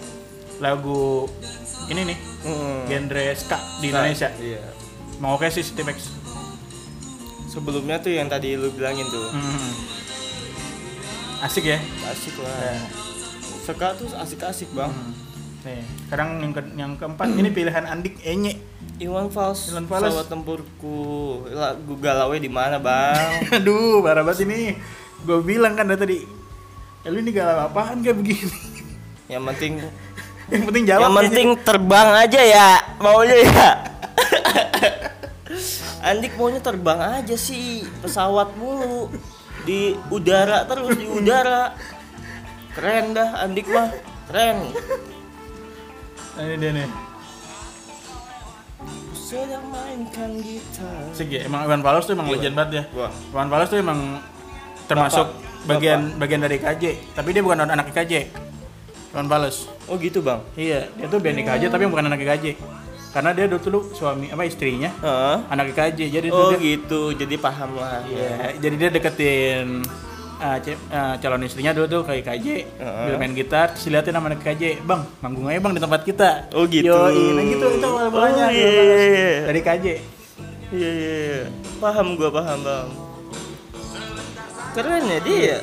lagu 0.57 1.29
ini 1.85 2.01
nih 2.07 2.17
Hmm. 2.39 2.81
genre 2.87 3.25
ska 3.35 3.59
di 3.77 3.91
Indonesia. 3.91 4.33
Iya. 4.33 4.63
Mau 5.19 5.35
oke 5.35 5.45
sih 5.47 5.61
si 5.61 5.75
Tip 5.75 5.85
X. 5.85 6.09
Sebelumnya 7.57 7.97
tuh 7.97 8.13
yang 8.13 8.29
tadi 8.29 8.53
lu 8.53 8.69
bilangin 8.69 9.09
tuh. 9.09 9.33
Hmm. 9.33 9.73
Asik 11.41 11.65
ya. 11.65 11.81
Asik 12.05 12.37
lah. 12.37 12.53
Nah, 12.53 12.85
Seka 13.65 13.97
tuh 13.97 14.13
asik-asik 14.13 14.69
bang. 14.77 14.93
hmm. 14.93 15.13
Nih, 15.65 15.81
sekarang 16.05 16.37
yang, 16.37 16.53
ke- 16.53 16.73
yang 16.77 16.91
keempat 16.95 17.33
ini 17.33 17.49
pilihan 17.49 17.81
Andik 17.83 18.21
Enye. 18.21 18.61
Iwan 19.01 19.33
Fals, 19.33 19.73
Iwan 19.73 19.89
Fals. 19.89 20.05
pesawat 20.05 20.29
tempurku. 20.29 21.01
Lagu 21.49 21.97
galaunya 21.97 22.45
di 22.45 22.51
mana 22.53 22.77
bang? 22.77 23.41
Aduh, 23.57 24.05
parah 24.05 24.21
banget 24.21 24.45
ini. 24.45 24.77
Gue 25.25 25.41
bilang 25.41 25.73
kan 25.73 25.89
dari 25.89 25.97
tadi. 25.97 26.17
Ya 27.01 27.09
lu 27.09 27.25
ini 27.25 27.33
galau 27.33 27.65
apaan 27.65 28.05
kayak 28.05 28.21
begini? 28.21 28.53
yang 29.33 29.41
penting, 29.49 29.81
yang 30.53 30.63
penting 30.69 30.83
jawab. 30.85 31.01
yang 31.01 31.09
kayaknya. 31.09 31.25
penting 31.25 31.49
terbang 31.65 32.09
aja 32.21 32.41
ya 32.45 32.69
maunya 33.01 33.37
ya. 33.49 33.69
Andik 36.07 36.39
maunya 36.39 36.63
terbang 36.63 37.19
aja 37.19 37.35
sih, 37.35 37.83
pesawat 37.99 38.55
mulu 38.55 39.11
di 39.67 39.91
udara 40.07 40.63
terus 40.63 40.95
di 40.95 41.03
udara. 41.03 41.75
Keren 42.71 43.11
dah 43.11 43.43
Andik 43.43 43.67
mah, 43.67 43.91
keren. 44.31 44.71
Ini 46.37 46.55
dia 46.55 46.71
nih. 46.71 46.87
Sedang 49.11 49.67
mainkan 49.67 50.39
gitar. 50.39 51.11
Ya, 51.27 51.43
emang 51.43 51.67
Iwan 51.67 51.83
Fals 51.83 52.07
tuh 52.07 52.15
emang 52.15 52.31
Iya. 52.31 52.35
legend 52.39 52.55
banget 52.55 52.71
ya. 52.71 52.83
Wah, 52.95 53.11
Iwan 53.35 53.49
Fals 53.51 53.67
tuh 53.67 53.79
emang 53.81 53.99
termasuk 54.87 55.27
Bapak. 55.27 55.67
bagian 55.67 56.01
bagian 56.15 56.39
dari 56.39 56.57
KJ, 56.63 56.83
tapi 57.11 57.35
dia 57.35 57.43
bukan 57.43 57.67
anak 57.67 57.91
KJ. 57.91 58.31
Iwan 59.11 59.27
Fals. 59.27 59.67
oh 59.91 59.99
gitu 59.99 60.23
bang. 60.23 60.39
Iya, 60.55 60.87
dia 60.95 61.07
tuh 61.11 61.19
band 61.19 61.43
KJ 61.43 61.63
tapi 61.67 61.83
bukan 61.91 62.07
anak 62.07 62.23
KJ. 62.23 62.55
Karena 63.07 63.31
dia 63.33 63.47
dulu 63.47 63.87
suami 63.91 64.29
apa 64.29 64.43
istrinya 64.43 64.91
Heeh. 64.99 65.35
anak 65.49 65.73
KJ. 65.73 65.99
Jadi 66.11 66.27
Oh 66.29 66.51
dia, 66.51 66.59
gitu, 66.59 67.15
jadi 67.15 67.35
paham 67.39 67.79
lah. 67.79 68.03
iya, 68.05 68.53
jadi 68.59 68.75
dia 68.77 68.89
deketin 68.93 69.81
uh, 70.37 70.57
uh, 70.61 71.13
calon 71.17 71.41
istrinya 71.41 71.73
dulu 71.73 71.85
tuh 71.87 72.01
kayak 72.05 72.23
KJ, 72.27 72.47
Heeh. 72.77 73.05
dia 73.09 73.15
main 73.17 73.33
gitar, 73.33 73.73
terus 73.73 73.89
diliatin 73.89 74.13
sama 74.13 74.29
anak 74.29 74.43
KJ, 74.43 74.85
bang, 74.85 75.01
manggung 75.17 75.49
aja 75.49 75.57
bang 75.57 75.73
di 75.73 75.81
tempat 75.81 76.01
kita. 76.05 76.29
Oh 76.53 76.67
gitu. 76.69 76.93
Yoi, 76.93 77.23
nah 77.33 77.43
gitu 77.43 77.65
itu 77.73 77.87
awal 77.87 78.07
mulanya 78.11 78.45
Oh, 78.45 78.53
iya, 78.53 78.69
iya, 78.69 78.97
iya. 79.01 79.29
dari 79.49 79.61
KJ. 79.63 79.85
Iya 80.67 80.89
iya 80.91 81.13
iya. 81.15 81.41
Paham 81.79 82.19
gua 82.19 82.29
paham 82.29 82.59
bang. 82.61 82.87
Keren 84.75 85.03
ya 85.09 85.19
dia. 85.25 85.57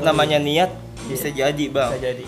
Namanya 0.00 0.38
niat 0.38 0.70
bisa 1.04 1.28
jadi 1.28 1.64
bang. 1.68 1.90
Bisa 1.92 2.00
jadi. 2.00 2.26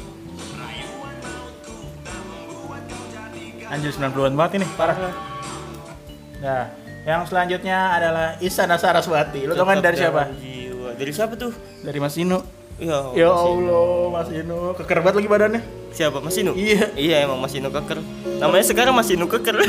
Anjir 3.69 3.93
90-an 3.93 4.33
banget 4.33 4.53
ini, 4.63 4.67
parah. 4.81 4.97
Nah, 6.41 6.73
yang 7.05 7.25
selanjutnya 7.29 7.79
adalah 7.93 8.27
Isana 8.41 8.81
Saraswati. 8.81 9.45
Lu 9.45 9.53
tau 9.53 9.69
kan 9.69 9.81
dari 9.85 9.97
siapa? 10.01 10.33
Jiwa. 10.33 10.97
Dari 10.97 11.13
siapa 11.13 11.37
tuh? 11.37 11.53
Dari 11.85 11.99
Mas 12.01 12.17
Inu. 12.17 12.41
Ya, 12.79 13.11
Ya 13.13 13.29
Mas 13.29 13.45
Inu. 13.45 13.69
Allah, 13.69 14.09
Mas 14.15 14.29
Inu. 14.33 14.59
Keker 14.79 14.99
banget 15.05 15.17
lagi 15.21 15.29
badannya. 15.29 15.63
Siapa 15.93 16.19
Mas 16.23 16.37
Inu? 16.39 16.53
Iya. 16.55 16.95
Iya 16.95 17.17
emang 17.29 17.43
Mas 17.43 17.53
Inu 17.53 17.69
keker. 17.69 17.99
Namanya 18.41 18.65
sekarang 18.65 18.95
Mas 18.97 19.11
Inu 19.13 19.27
keker. 19.29 19.57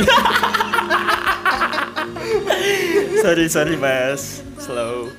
sorry 3.23 3.45
sorry 3.51 3.75
Mas. 3.75 4.45
Slow. 4.61 5.11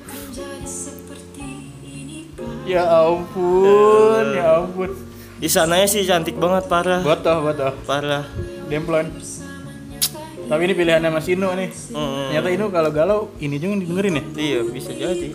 Ya 2.65 2.85
ampun, 2.87 4.25
ya 4.37 4.63
ampun. 4.63 4.89
Di 5.41 5.49
sananya 5.49 5.89
sih 5.89 6.05
cantik 6.05 6.37
banget 6.37 6.69
parah. 6.69 7.01
Botoh, 7.01 7.43
botoh. 7.43 7.73
Parah. 7.83 8.23
Demplon. 8.71 9.07
Tapi 10.47 10.61
ini 10.67 10.73
pilihannya 10.75 11.09
Mas 11.11 11.27
Inu 11.27 11.47
nih. 11.55 11.69
Hmm. 11.91 12.31
Ternyata 12.31 12.47
Inu 12.51 12.65
kalau 12.71 12.89
galau 12.91 13.19
ini 13.39 13.55
juga 13.59 13.83
didengerin 13.83 14.15
ya. 14.15 14.23
Iya 14.35 14.59
bisa 14.67 14.91
jadi. 14.95 15.29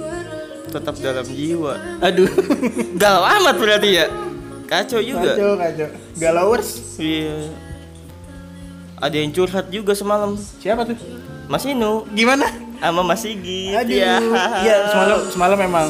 Tetap 0.72 0.96
dalam 1.00 1.24
jiwa. 1.24 1.72
Aduh. 2.00 2.28
Galau 3.02 3.24
amat 3.24 3.56
berarti 3.56 3.88
ya. 3.96 4.06
Kacau 4.66 4.98
juga. 5.00 5.36
kacau, 5.36 5.56
kacau. 5.56 5.88
Galauers. 6.20 6.68
Iya. 6.98 7.54
Ada 9.00 9.16
yang 9.20 9.30
curhat 9.32 9.68
juga 9.72 9.92
semalam. 9.92 10.36
Siapa 10.36 10.84
tuh? 10.84 10.98
Mas 11.46 11.62
Inu 11.64 12.02
Gimana? 12.12 12.50
sama 12.76 13.00
Mas 13.06 13.24
Sigit. 13.24 13.72
Aduh. 13.72 13.96
Ya. 13.96 14.20
Iya, 14.60 14.76
semalam 14.92 15.18
semalam 15.32 15.58
memang 15.58 15.88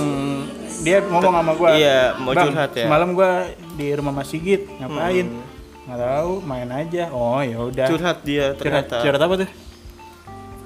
dia 0.86 1.02
ngomong 1.02 1.34
sama 1.34 1.52
gua. 1.58 1.68
Iya, 1.74 2.14
mau 2.20 2.30
"Bang, 2.30 2.46
curhat 2.52 2.70
ya." 2.78 2.86
Semalam 2.86 3.08
gua 3.16 3.30
di 3.74 3.86
rumah 3.90 4.12
Mas 4.14 4.28
Sigit, 4.30 4.70
ngapain? 4.78 5.26
Hmm. 5.26 5.55
Nggak 5.86 6.00
tahu, 6.02 6.32
main 6.42 6.68
aja. 6.74 7.04
Oh, 7.14 7.38
ya 7.38 7.58
udah. 7.62 7.86
Curhat 7.86 8.18
dia 8.26 8.50
curhat, 8.58 8.90
ternyata. 8.90 8.96
curhat 9.06 9.22
apa 9.22 9.34
tuh? 9.46 9.50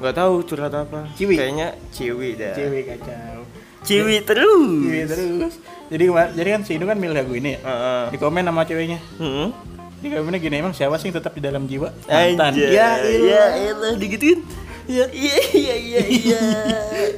Gak 0.00 0.14
tahu 0.16 0.34
curhat 0.48 0.72
apa. 0.72 1.00
Ciwi? 1.12 1.36
Kayaknya 1.36 1.68
ciwi 1.92 2.28
dah. 2.40 2.56
Cewek 2.56 2.82
kacau. 2.88 3.44
Ciwi 3.84 4.16
terus. 4.24 4.80
Cewek 4.88 5.06
terus. 5.12 5.54
Jadi 5.92 6.04
jadi 6.08 6.48
kan 6.56 6.60
si 6.64 6.72
Inu 6.80 6.88
kan 6.88 6.96
milih 6.96 7.20
lagu 7.20 7.36
ini 7.36 7.56
ya. 7.56 7.60
Heeh. 7.60 8.04
Di 8.08 8.16
komen 8.16 8.48
sama 8.48 8.64
ceweknya. 8.64 8.96
Hmm. 9.20 9.52
Di 10.00 10.08
komennya 10.08 10.40
gini, 10.40 10.56
emang 10.64 10.72
siapa 10.72 10.96
sih 10.96 11.12
yang 11.12 11.20
tetap 11.20 11.36
di 11.36 11.44
dalam 11.44 11.68
jiwa? 11.68 11.92
Mantan. 12.08 12.56
Anjay. 12.56 12.72
Ya, 12.72 12.96
ya 12.96 13.12
iya. 13.12 13.44
elah 13.76 13.92
digituin. 14.00 14.40
Iya 14.88 15.06
iya 15.12 15.36
iya 15.52 15.74
iya 15.76 16.02
iya. 16.08 16.42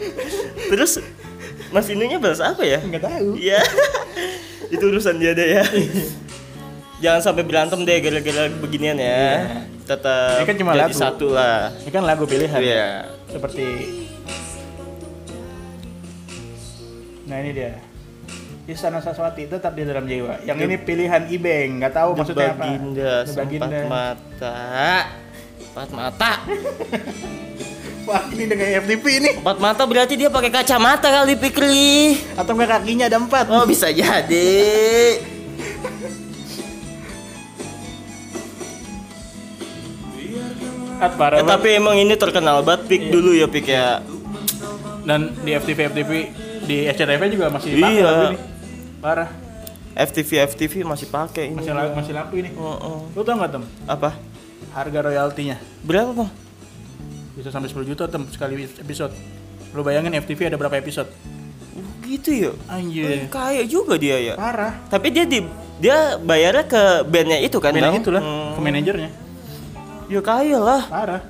Terus 0.75 0.99
Mas 1.71 1.87
Inunya 1.87 2.19
balas 2.19 2.43
apa 2.43 2.67
ya? 2.67 2.83
Enggak 2.83 3.07
tahu. 3.07 3.39
Iya. 3.39 3.63
Itu 4.75 4.91
urusan 4.91 5.23
dia 5.23 5.39
deh 5.39 5.63
ya. 5.63 5.65
Jangan 7.03 7.19
sampai 7.19 7.43
berantem 7.43 7.83
deh 7.83 7.99
gara-gara 7.99 8.47
beginian 8.63 8.95
ya. 8.95 9.59
Tetap 9.83 10.39
Ini 10.39 10.47
kan 10.47 10.57
cuma 10.63 10.71
jadi 10.71 10.83
lagu. 10.87 10.95
satu 10.95 11.27
lah. 11.35 11.75
Ini 11.83 11.91
kan 11.91 12.03
lagu 12.07 12.25
pilihan. 12.31 12.59
Iya. 12.63 13.11
Seperti 13.27 13.67
Nah, 17.23 17.41
ini 17.41 17.51
dia. 17.57 17.81
Istana 18.69 19.03
Saswati 19.03 19.51
tetap 19.51 19.75
di 19.75 19.83
dalam 19.83 20.07
jiwa. 20.07 20.39
Yang 20.47 20.59
ini 20.69 20.77
pilihan 20.79 21.23
Ibeng, 21.27 21.83
nggak 21.83 21.95
tahu 21.97 22.11
The 22.15 22.19
maksudnya 22.23 22.49
apa. 22.53 22.63
Baginda, 22.63 23.13
sempat 23.27 23.43
Baginda. 23.43 23.79
mata. 23.89 24.57
Empat 25.59 25.89
mata. 25.91 26.33
Wah, 28.11 28.23
ini 28.31 28.45
dengan 28.47 28.67
FTP 28.85 29.05
ini. 29.19 29.31
Empat 29.41 29.59
mata 29.59 29.83
berarti 29.89 30.15
dia 30.15 30.31
pakai 30.31 30.51
kacamata 30.53 31.09
kali 31.11 31.35
Pikri. 31.35 32.15
Atau 32.39 32.53
nggak 32.55 32.71
kakinya 32.71 33.11
ada 33.11 33.19
empat? 33.19 33.51
Oh 33.51 33.67
bisa 33.67 33.91
jadi. 33.91 34.55
parah 41.09 41.37
Eh, 41.37 41.45
tapi 41.45 41.69
emang 41.73 41.95
ini 41.95 42.15
terkenal 42.15 42.61
banget 42.61 42.87
Pik 42.87 43.03
dulu 43.09 43.31
ya 43.33 43.47
Pik 43.47 43.67
ya. 43.67 43.99
Dan 45.03 45.35
di 45.37 45.51
FTV 45.51 45.91
FTV 45.91 46.11
di 46.63 46.77
SCTV 46.87 47.23
juga 47.29 47.51
masih 47.51 47.75
pakai 47.75 47.91
Iya. 47.93 48.05
lagu 48.05 48.25
ini. 48.29 48.39
Parah. 48.99 49.29
FTV 49.93 50.31
FTV 50.47 50.73
masih 50.83 51.07
pakai 51.07 51.45
ini. 51.49 51.59
Masih 51.59 51.73
lagu 51.73 51.93
masih 51.93 52.13
laku 52.13 52.35
ini. 52.39 52.51
Heeh. 52.51 52.99
Lu 53.13 53.21
tau 53.21 53.35
nggak 53.35 53.51
tem? 53.51 53.65
Apa? 53.85 54.11
Harga 54.73 55.01
royaltinya 55.03 55.57
Berapa 55.83 56.13
bang? 56.15 56.31
bisa 57.33 57.49
sampai 57.49 57.67
10 57.67 57.85
juta 57.87 58.05
tem 58.07 58.23
sekali 58.29 58.61
episode. 58.63 59.13
Lu 59.73 59.81
bayangin 59.81 60.13
FTV 60.15 60.49
ada 60.49 60.57
berapa 60.57 60.77
episode? 60.77 61.09
Oh, 61.73 61.85
gitu 62.03 62.31
ya. 62.31 62.53
Anjir. 62.67 63.25
Kaya 63.27 63.65
juga 63.65 63.97
dia 63.97 64.21
ya. 64.23 64.35
Parah. 64.35 64.77
Tapi 64.87 65.09
dia 65.09 65.25
di 65.25 65.41
dia 65.77 66.15
bayarnya 66.17 66.65
ke 66.65 66.83
bandnya 67.05 67.41
itu 67.41 67.57
kan? 67.57 67.73
Band 67.73 67.85
Bang? 67.87 67.95
itulah 67.99 68.21
Hmm. 68.21 68.53
ke 68.53 68.61
manajernya. 68.61 69.11
Ya 70.07 70.21
kaya 70.21 70.59
lah. 70.59 70.83
Parah. 70.87 71.23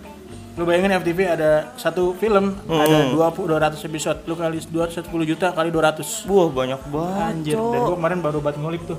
Lu 0.52 0.68
bayangin 0.68 0.92
FTV 0.92 1.20
ada 1.26 1.50
satu 1.74 2.12
film 2.14 2.52
Hmm. 2.68 2.76
ada 2.76 3.08
20 3.08 3.48
200 3.48 3.80
episode. 3.82 4.20
Lu 4.24 4.34
kali 4.34 4.60
210 4.60 5.00
juta 5.24 5.48
kali 5.48 5.72
200. 5.72 6.28
Wah 6.28 6.46
banyak 6.46 6.80
banget. 6.86 7.24
Anjir, 7.26 7.56
Cok. 7.56 7.72
dan 7.72 7.80
gua 7.82 7.96
kemarin 7.96 8.18
baru 8.20 8.38
buat 8.38 8.56
ngulik 8.56 8.82
tuh 8.84 8.98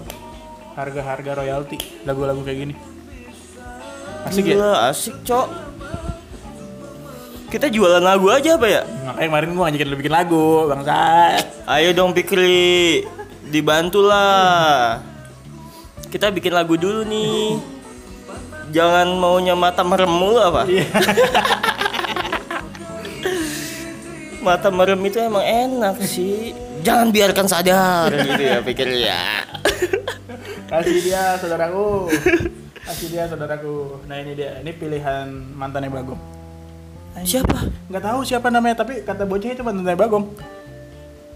harga-harga 0.73 1.31
royalti 1.35 1.77
lagu-lagu 2.03 2.41
kayak 2.41 2.57
gini. 2.59 2.75
Asik 4.23 4.43
ya? 4.43 4.55
Gila, 4.55 4.71
asik 4.87 5.15
cok. 5.21 5.47
Kita 7.47 7.69
jualan 7.69 8.01
lagu 8.01 8.33
aja 8.33 8.57
apa 8.57 8.65
ya? 8.65 8.81
Makanya 9.05 9.27
kemarin 9.29 9.49
gua 9.53 9.63
ngajakin 9.69 9.87
lu 9.87 9.97
bikin 9.99 10.13
lagu, 10.15 10.45
bangsat. 10.65 11.45
Ayo 11.69 11.93
dong 11.93 12.17
Pikri, 12.17 13.05
dibantulah. 13.45 14.97
Kita 16.09 16.33
bikin 16.33 16.49
lagu 16.49 16.73
dulu 16.73 17.05
nih. 17.05 17.72
Jangan 18.71 19.19
maunya 19.19 19.57
mata 19.57 19.83
merem 19.83 20.07
mulu 20.07 20.39
apa? 20.39 20.63
Iya. 20.69 20.87
Mata 24.43 24.67
merem 24.67 24.99
itu 25.07 25.23
emang 25.23 25.39
enak 25.39 26.03
sih. 26.03 26.51
Jangan 26.83 27.15
biarkan 27.15 27.47
sadar 27.47 28.11
gitu 28.27 28.43
ya 28.43 28.59
pikir 28.59 28.91
ya. 28.91 29.47
Kasih 30.67 30.99
dia 30.99 31.39
saudaraku. 31.39 32.11
Kasih 32.83 33.07
dia 33.07 33.23
saudaraku. 33.31 34.03
Nah, 34.03 34.19
ini 34.19 34.35
dia. 34.35 34.59
Ini 34.59 34.75
pilihan 34.75 35.31
mantannya 35.55 35.87
Bagong. 35.87 36.19
Siapa? 37.23 37.71
Nggak 37.87 38.03
tahu 38.03 38.19
siapa 38.27 38.51
namanya, 38.51 38.83
tapi 38.83 38.99
kata 39.07 39.23
bocah 39.23 39.47
itu 39.55 39.63
mantannya 39.63 39.95
Bagong. 39.95 40.25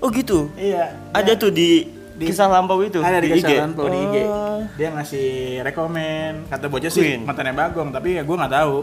Oh 0.03 0.09
gitu. 0.11 0.51
Iya. 0.59 0.91
Ada 1.15 1.39
tuh 1.39 1.53
di, 1.53 1.87
Di- 2.17 2.33
kisah 2.33 2.49
lampau 2.49 2.81
itu. 2.81 2.97
ada 2.97 3.21
di 3.21 3.29
IG? 3.29 3.45
kesalahan 3.45 3.71
di 3.77 3.99
IG. 4.01 4.15
Oh. 4.25 4.59
Dia 4.73 4.89
ngasih 4.89 5.27
rekomen. 5.61 6.49
Kata 6.49 6.65
bocah 6.65 6.89
sih 6.89 7.01
Queen. 7.05 7.21
mantannya 7.21 7.53
Bagong, 7.53 7.93
tapi 7.93 8.17
ya 8.17 8.25
gua 8.25 8.35
nggak 8.41 8.53
tahu. 8.57 8.75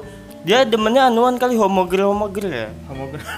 Dia 0.47 0.63
demennya 0.63 1.11
anuan 1.11 1.35
kali 1.35 1.59
homogir 1.59 2.07
homogir 2.07 2.47
ya. 2.47 2.69
Homogram. 2.87 3.25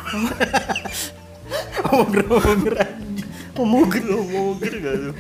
Homogram, 1.87 2.27
homogram. 2.29 2.93
Homogir 3.57 4.05
homogir 4.11 4.75
gak 4.83 4.95
tuh? 5.01 5.15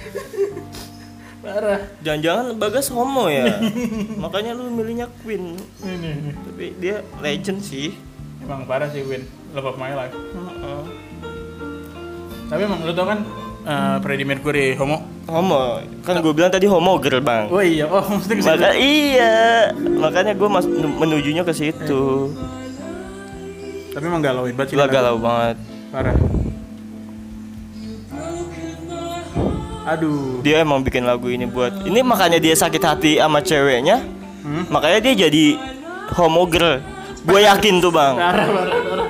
Parah. 1.41 1.81
Jangan-jangan 2.03 2.59
Bagas 2.59 2.91
homo 2.91 3.31
ya. 3.31 3.47
Makanya 4.19 4.59
lu 4.59 4.67
milihnya 4.75 5.07
Queen. 5.23 5.55
Ini, 5.79 6.09
ini. 6.11 6.31
Tapi 6.35 6.67
dia 6.83 7.07
legend 7.23 7.63
sih. 7.63 7.95
Emang 8.43 8.67
parah 8.67 8.91
sih 8.91 9.07
Win. 9.07 9.23
Love 9.55 9.73
of 9.73 9.77
my 9.79 9.95
life. 9.95 10.13
Heeh. 10.13 10.83
Tapi 12.51 12.61
emang 12.67 12.83
lu 12.83 12.93
tau 12.93 13.07
kan 13.07 13.23
eh, 13.67 13.97
Freddie 14.01 14.27
Mercury 14.27 14.79
homo? 14.79 15.03
Homo. 15.27 15.83
Kan 16.07 16.23
gue 16.23 16.33
bilang 16.33 16.55
tadi 16.55 16.71
homogir, 16.71 17.19
Bang. 17.19 17.51
Oh 17.51 17.59
iya, 17.59 17.91
oh 17.91 18.07
mesti 18.17 18.33
ke 18.39 18.43
situ. 18.43 18.55
Maka 18.55 18.71
iya, 18.79 19.37
makanya 19.99 20.33
gue 20.39 20.49
mas 20.49 20.67
menujunya 20.71 21.43
ke 21.43 21.51
situ. 21.51 22.31
Tapi 23.91 24.05
emang 24.07 24.23
galauin 24.23 24.55
banget 24.55 24.73
sih. 24.73 24.77
Galau 24.79 25.17
banget. 25.19 25.57
Parah. 25.91 26.17
Aduh. 29.87 30.43
Dia 30.43 30.67
emang 30.67 30.83
bikin 30.83 31.07
lagu 31.07 31.31
ini 31.31 31.47
buat 31.47 31.87
ini 31.87 32.03
makanya 32.03 32.43
dia 32.43 32.59
sakit 32.59 32.83
hati 32.83 33.13
sama 33.23 33.39
ceweknya. 33.39 34.03
Hmm? 34.43 34.67
Makanya 34.67 34.99
dia 34.99 35.15
jadi 35.27 35.45
homo 36.19 36.47
girl. 36.51 36.83
Gue 37.23 37.43
yakin 37.47 37.83
tuh 37.83 37.91
bang. 37.95 38.15
Parah, 38.19 38.47
parah, 38.47 38.79
parah. 38.83 39.06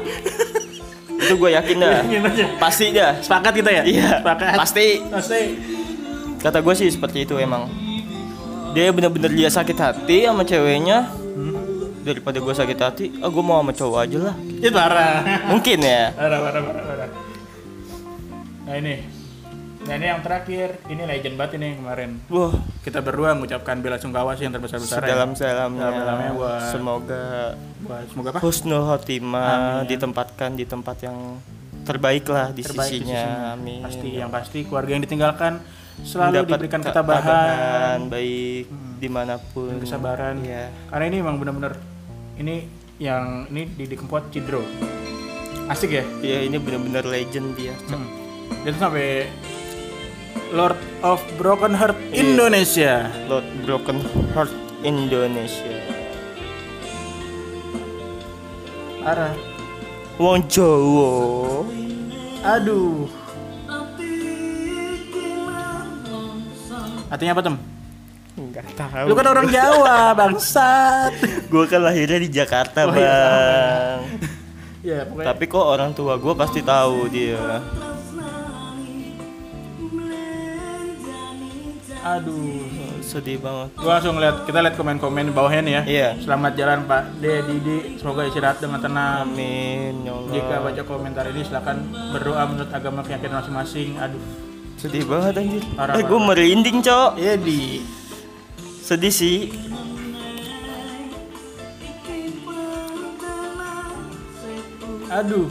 Itu 1.26 1.34
gue 1.34 1.50
yakin 1.58 1.76
dah. 1.82 2.06
Yakin 2.06 2.22
aja. 2.22 2.46
Pasti 2.62 2.84
dah. 2.94 3.18
Sepakat 3.18 3.52
kita 3.58 3.70
ya? 3.74 3.82
Iya. 3.82 4.10
Sepakat. 4.22 4.54
Pasti. 4.54 4.86
Pasti. 5.10 5.42
Kata 6.38 6.62
gue 6.62 6.74
sih 6.78 6.86
seperti 6.86 7.26
itu 7.26 7.34
emang. 7.42 7.66
Dia 8.70 8.94
bener-bener 8.94 9.34
dia 9.34 9.50
sakit 9.50 9.74
hati 9.74 10.30
sama 10.30 10.46
ceweknya. 10.46 11.10
Hmm. 11.10 11.58
Daripada 12.06 12.38
gue 12.38 12.54
sakit 12.54 12.78
hati, 12.78 13.06
ah 13.18 13.26
gue 13.26 13.42
mau 13.42 13.58
sama 13.58 13.74
cowok 13.74 13.98
aja 13.98 14.18
lah. 14.30 14.36
Itu 14.38 14.70
parah. 14.70 15.26
Mungkin 15.50 15.78
ya. 15.82 16.14
Parah, 16.14 16.38
parah, 16.38 16.62
parah, 16.62 16.82
parah. 16.86 17.08
Nah 18.62 18.74
ini. 18.78 19.15
Nah 19.86 19.94
ini 19.94 20.06
yang 20.08 20.20
terakhir. 20.20 20.68
Ini 20.84 21.02
legend 21.02 21.34
banget 21.34 21.52
ini 21.56 21.68
kemarin. 21.74 22.10
Wah, 22.26 22.52
Kita 22.80 22.98
berdua 23.00 23.32
mengucapkan 23.32 23.78
bela 23.78 23.96
sungkawa 23.96 24.34
sih 24.34 24.44
yang 24.44 24.52
terbesar-besar. 24.52 24.98
ya. 24.98 25.06
sedalam-dalamnya. 25.06 25.78
Sedalam-dalamnya 25.80 26.30
buat- 26.32 26.70
Semoga 26.70 27.24
Buat 27.80 28.04
semoga 28.08 28.28
apa? 28.30 28.38
husnul 28.40 28.82
khotimah 28.84 29.50
Amin. 29.78 29.86
ditempatkan 29.88 30.50
di 30.52 30.64
tempat 30.64 30.96
yang 31.00 31.18
terbaik 31.82 32.26
lah 32.26 32.50
di 32.50 32.62
Terbaik 32.62 32.90
di 32.92 32.98
sisinya. 33.00 33.14
sisinya. 33.16 33.52
Amin. 33.52 33.80
Pasti 33.80 34.08
yang 34.12 34.26
pasti 34.28 34.58
keluarga 34.60 34.90
yang 34.92 35.02
ditinggalkan 35.02 35.52
selalu 35.98 36.30
Mendapat 36.36 36.50
diberikan 36.52 36.80
ke- 36.80 36.86
ketabahan, 36.88 37.98
baik 38.06 38.64
Hmm. 38.66 38.94
di 38.96 39.08
mana 39.08 39.34
pun. 39.40 39.66
dan 39.68 39.78
kesabaran. 39.80 40.34
Iya. 40.40 40.64
Karena 40.88 41.04
ini 41.04 41.16
emang 41.20 41.36
benar-benar 41.36 41.72
ini 42.36 42.54
yang 42.98 43.46
ini 43.48 43.70
di 43.72 43.92
Kempot 43.92 44.30
Cidro. 44.30 44.66
Asik 45.66 45.90
ya? 45.92 46.04
Iya 46.20 46.38
ini 46.44 46.56
benar-benar 46.56 47.02
legend 47.04 47.54
dia. 47.54 47.74
Hmm. 47.86 48.06
Dan 48.62 48.74
sampai 48.76 49.26
Lord 50.50 50.76
of 51.00 51.18
Broken 51.36 51.72
Heart 51.72 51.96
Iya. 52.08 52.20
Indonesia. 52.22 52.94
Lord 53.26 53.46
Broken 53.62 53.98
Heart 54.32 54.52
Indonesia. 54.80 55.76
Parah. 59.00 59.34
Wong 60.16 60.40
Jawa. 60.46 61.12
Aduh. 62.42 63.06
Artinya 67.06 67.32
apa, 67.32 67.42
Tem? 67.42 67.56
Enggak 68.36 68.66
tahu. 68.74 69.06
Lu 69.08 69.14
kan 69.14 69.26
orang 69.26 69.46
Jawa, 69.48 70.10
bangsat. 70.12 71.14
Gue 71.46 71.64
kan 71.64 71.80
lahirnya 71.80 72.18
di 72.18 72.28
Jakarta, 72.28 72.84
Oh, 72.84 72.92
iya. 72.92 73.06
Bang. 73.06 74.00
ya, 74.90 74.98
pokoknya 75.06 75.26
Tapi 75.30 75.44
kok 75.46 75.64
orang 75.64 75.90
tua 75.94 76.18
gue 76.18 76.34
pasti 76.34 76.60
tahu 76.60 77.06
dia. 77.08 77.62
Aduh. 82.14 82.62
Sedih 83.02 83.38
banget. 83.42 83.68
Gua 83.74 83.98
langsung 83.98 84.18
lihat 84.18 84.46
kita 84.46 84.58
lihat 84.62 84.74
komen-komen 84.78 85.30
di 85.30 85.34
bawahnya 85.34 85.62
nih 85.62 85.74
ya. 85.74 85.82
Iya. 85.86 86.08
Selamat 86.22 86.52
jalan 86.54 86.78
Pak 86.86 87.02
D 87.18 87.24
Didi, 87.46 87.78
semoga 87.98 88.22
istirahat 88.26 88.58
dengan 88.62 88.78
tenang. 88.82 89.26
Amin, 89.26 90.06
ya 90.06 90.12
Allah. 90.14 90.32
Jika 90.34 90.54
baca 90.62 90.82
komentar 90.86 91.24
ini 91.30 91.42
silakan 91.42 91.76
berdoa 92.14 92.42
menurut 92.46 92.70
agama 92.70 93.00
keyakinan 93.02 93.42
masing-masing. 93.42 93.98
Aduh. 93.98 94.22
Sedih 94.76 95.08
banget 95.08 95.40
anjir. 95.40 95.64
Parah, 95.72 95.96
eh, 95.96 96.04
gue 96.04 96.20
merinding, 96.20 96.84
Cok. 96.84 97.10
Iya 97.16 97.34
di 97.40 97.80
Sedih 98.84 99.10
sih. 99.10 99.50
aduh. 105.06 105.48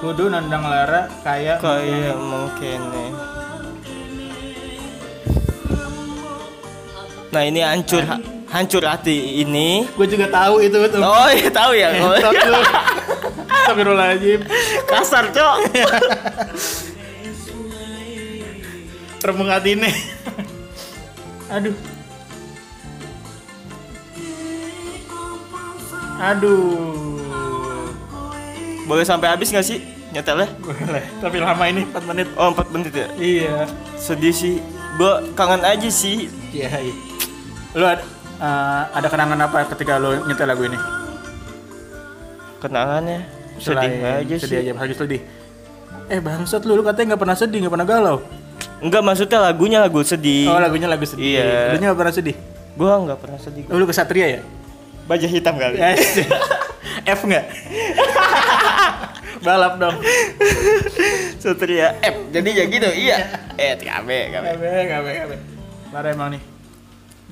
Kudu 0.00 0.24
nandang 0.32 0.66
lara 0.66 1.06
kayak 1.22 1.62
Kayak 1.62 2.16
mungkin 2.16 2.80
nih. 2.90 3.31
Nah, 7.32 7.42
ini 7.48 7.64
hancur 7.64 8.04
hancur 8.52 8.82
hati 8.84 9.40
ini. 9.40 9.88
Gue 9.96 10.04
juga 10.04 10.28
tahu 10.28 10.60
itu 10.60 10.76
tuh. 10.92 11.00
Oh, 11.00 11.28
iya 11.32 11.48
tahu 11.48 11.72
ya. 11.72 11.88
Entot 11.96 12.36
lu. 12.36 12.60
Astagfirullahaladzim. 13.48 14.40
Kasar, 14.84 15.24
Cok. 15.32 15.56
Remuk 19.22 19.48
hati 19.48 19.72
nih. 19.80 19.94
Aduh. 21.48 21.76
Aduh. 26.20 27.18
Boleh 28.84 29.06
sampai 29.06 29.32
habis 29.32 29.48
gak 29.48 29.64
sih? 29.64 29.80
nyetelnya 30.12 30.44
Boleh. 30.60 31.04
Tapi 31.24 31.40
lama 31.40 31.64
ini 31.72 31.88
4 31.88 32.04
menit. 32.04 32.28
oh 32.36 32.52
4 32.52 32.68
menit 32.68 32.92
ya 32.92 33.08
Iya. 33.16 33.64
sedih 33.96 34.28
sih 34.28 34.60
gue 35.00 35.12
kangen 35.32 35.64
aja 35.64 35.88
sih 35.88 36.28
Iya. 36.52 36.68
iya. 36.84 36.94
Lu 37.72 37.84
ada 37.84 38.04
eh, 38.36 38.82
ada 38.92 39.06
kenangan 39.08 39.38
apa 39.40 39.64
ketika 39.72 39.96
lu 39.96 40.24
nyetel 40.26 40.48
lagu 40.48 40.64
ini? 40.66 40.78
kenangannya 42.58 43.26
sedih 43.58 43.90
Selain 43.90 44.22
aja 44.22 44.34
sedih 44.38 44.58
sih 44.62 44.70
aja 44.70 44.72
lagi 44.78 44.94
sedih. 44.94 45.20
Eh 46.06 46.22
bangsat 46.22 46.62
lu, 46.62 46.78
lu 46.78 46.86
katanya 46.86 47.14
nggak 47.14 47.22
pernah 47.26 47.34
sedih, 47.34 47.58
nggak 47.66 47.74
pernah 47.74 47.88
galau. 47.88 48.18
enggak 48.78 49.02
maksudnya 49.02 49.38
lagunya 49.38 49.78
lagu 49.82 50.02
sedih 50.02 50.46
Oh 50.46 50.58
lagunya 50.58 50.86
lagu 50.86 51.02
sedih. 51.02 51.42
Iya. 51.42 51.74
Lu 51.74 51.82
nggak 51.82 51.98
pernah 51.98 52.14
sedih. 52.14 52.36
gue 52.72 52.88
nggak 52.88 53.18
pernah 53.18 53.38
sedih 53.38 53.64
Oh, 53.68 53.76
lu 53.76 53.84
kesatria 53.84 54.26
ya? 54.38 54.40
baja 55.02 55.26
hitam 55.26 55.58
kali 55.58 55.76
Asik. 55.82 56.24
F 57.02 57.20
nggak? 57.26 57.44
Balap 59.42 59.74
dong. 59.76 59.98
Satria 61.42 61.98
F 61.98 62.16
jadi 62.30 62.50
ya 62.54 62.64
gitu 62.70 62.88
iya 62.94 63.16
eh 63.58 63.74
KB 63.74 64.06
KB 64.30 64.44
Gabe, 64.54 64.78
gabe, 64.86 65.10
gabe. 65.18 65.36
Parah 65.90 66.14
emang 66.14 66.38
nih. 66.38 66.51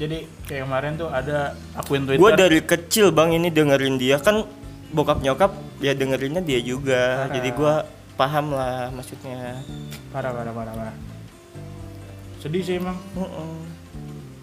Jadi 0.01 0.17
kayak 0.49 0.65
kemarin 0.65 0.93
tuh 0.97 1.09
ada 1.09 1.39
akun 1.77 2.03
Twitter. 2.03 2.17
gue 2.17 2.31
dari 2.35 2.61
kecil 2.63 3.13
bang 3.13 3.37
ini 3.37 3.49
dengerin 3.49 3.95
dia 3.95 4.17
kan 4.17 4.49
bokap 4.91 5.21
nyokap 5.21 5.53
ya 5.79 5.93
dengerinnya 5.93 6.41
dia 6.41 6.57
juga 6.59 7.23
Parah. 7.23 7.35
jadi 7.37 7.49
gue 7.53 7.75
paham 8.17 8.47
lah 8.51 8.89
maksudnya 8.91 9.61
parah, 10.09 10.33
parah, 10.33 10.51
parah, 10.51 10.73
parah. 10.75 10.97
Sedih 12.39 12.61
sih 12.61 12.75
emang. 12.75 12.97
Mm-mm. 13.13 13.77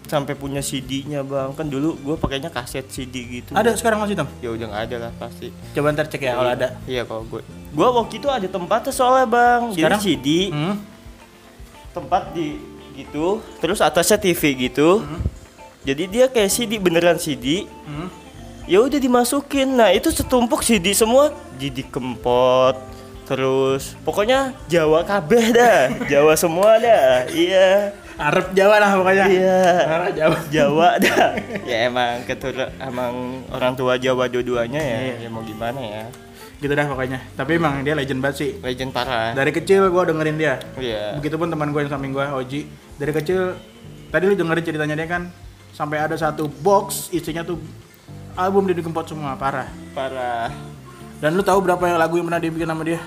sampai 0.08 0.32
punya 0.32 0.62
CD-nya 0.62 1.20
bang 1.20 1.52
kan 1.52 1.66
dulu 1.66 1.92
gue 1.98 2.16
pakainya 2.16 2.48
kaset 2.48 2.86
CD 2.86 3.12
gitu 3.28 3.52
Ada 3.52 3.76
sekarang 3.76 4.00
masih 4.00 4.16
tem? 4.16 4.24
ya 4.40 4.48
udah 4.48 4.66
nggak 4.66 4.84
ada 4.88 4.96
lah 4.98 5.12
pasti 5.18 5.52
Coba 5.68 5.92
ntar 5.92 6.06
cek 6.06 6.22
ya 6.22 6.32
kalau 6.32 6.48
ada. 6.48 6.68
iya 6.86 7.02
kalau 7.04 7.28
gue 7.28 7.44
gue 7.68 7.88
waktu 7.92 8.14
itu 8.16 8.24
ada 8.26 8.48
tempatnya 8.48 8.88
soalnya 8.88 9.26
bang 9.26 9.62
Sekarang? 9.70 10.00
jadi 10.00 10.16
CD 10.16 10.28
Hmm? 10.48 10.74
tempat 11.90 12.32
di 12.32 12.56
gitu 12.96 13.44
terus 13.58 13.78
atasnya 13.78 14.16
TV 14.16 14.40
gitu 14.64 15.04
jadi 15.88 16.02
dia 16.04 16.24
kayak 16.26 16.50
CD 16.50 16.76
beneran 16.76 17.16
CD 17.16 17.64
Hmm? 17.82 18.12
ya 18.64 18.78
udah 18.78 18.96
dimasukin 18.96 19.68
nah 19.72 19.88
itu 19.88 20.08
setumpuk 20.08 20.60
CD 20.60 20.92
semua 20.92 21.32
jadi 21.56 21.80
kempot 21.82 22.76
terus 23.24 23.96
pokoknya 24.02 24.52
Jawa 24.66 25.00
kabeh 25.02 25.44
dah 25.50 25.80
Jawa 26.12 26.32
semua 26.34 26.76
dah 26.76 27.24
iya 27.28 27.92
Arab 28.18 28.50
Jawa 28.50 28.76
lah 28.76 28.90
pokoknya. 28.94 29.24
iya 29.26 29.58
Arab 29.86 30.10
Jawa. 30.12 30.36
Jawa 30.48 30.88
dah 31.04 31.28
ya 31.62 31.86
emang 31.86 32.24
ketur 32.24 32.50
emang 32.76 33.12
orang 33.48 33.72
tua 33.72 33.94
Jawa 33.96 34.26
dua-duanya 34.26 34.76
ya 34.76 34.98
Iya. 34.98 35.14
ya 35.18 35.28
mau 35.28 35.40
gimana 35.40 35.78
ya 35.78 36.04
Gitu 36.58 36.74
dah 36.74 36.84
pokoknya. 36.84 37.22
Tapi 37.32 37.54
emang 37.54 37.86
dia 37.86 37.94
legend 37.94 38.18
banget 38.18 38.36
sih. 38.36 38.50
legend 38.58 38.90
parah 38.90 39.30
Dari 39.30 39.54
kecil 39.54 39.86
gua 39.86 40.02
dengerin 40.02 40.34
dia. 40.34 40.58
iya 40.74 41.14
Begitupun 41.14 41.46
teman 41.46 41.70
gue 41.70 41.78
yang 41.78 41.86
samping 41.88 42.10
gue, 42.10 42.26
Oji. 42.26 42.66
Dari 42.98 43.14
kecil, 43.14 43.54
tadi 44.10 44.26
lu 44.26 44.34
dengerin 44.34 44.66
ceritanya 44.66 44.98
dia 44.98 45.06
kan, 45.06 45.30
sampai 45.78 46.02
ada 46.02 46.18
satu 46.18 46.50
box 46.58 47.06
isinya 47.14 47.46
tuh 47.46 47.62
album 48.34 48.66
Didi 48.66 48.82
Kempot 48.82 49.06
semua, 49.06 49.38
parah. 49.38 49.70
parah 49.94 50.50
Dan 51.22 51.38
lu 51.38 51.42
tahu 51.46 51.62
berapa 51.62 51.78
yang 51.86 51.98
lagu 52.02 52.18
yang 52.18 52.26
pernah 52.26 52.42
dibikin 52.42 52.66
sama 52.66 52.82
dia? 52.82 52.98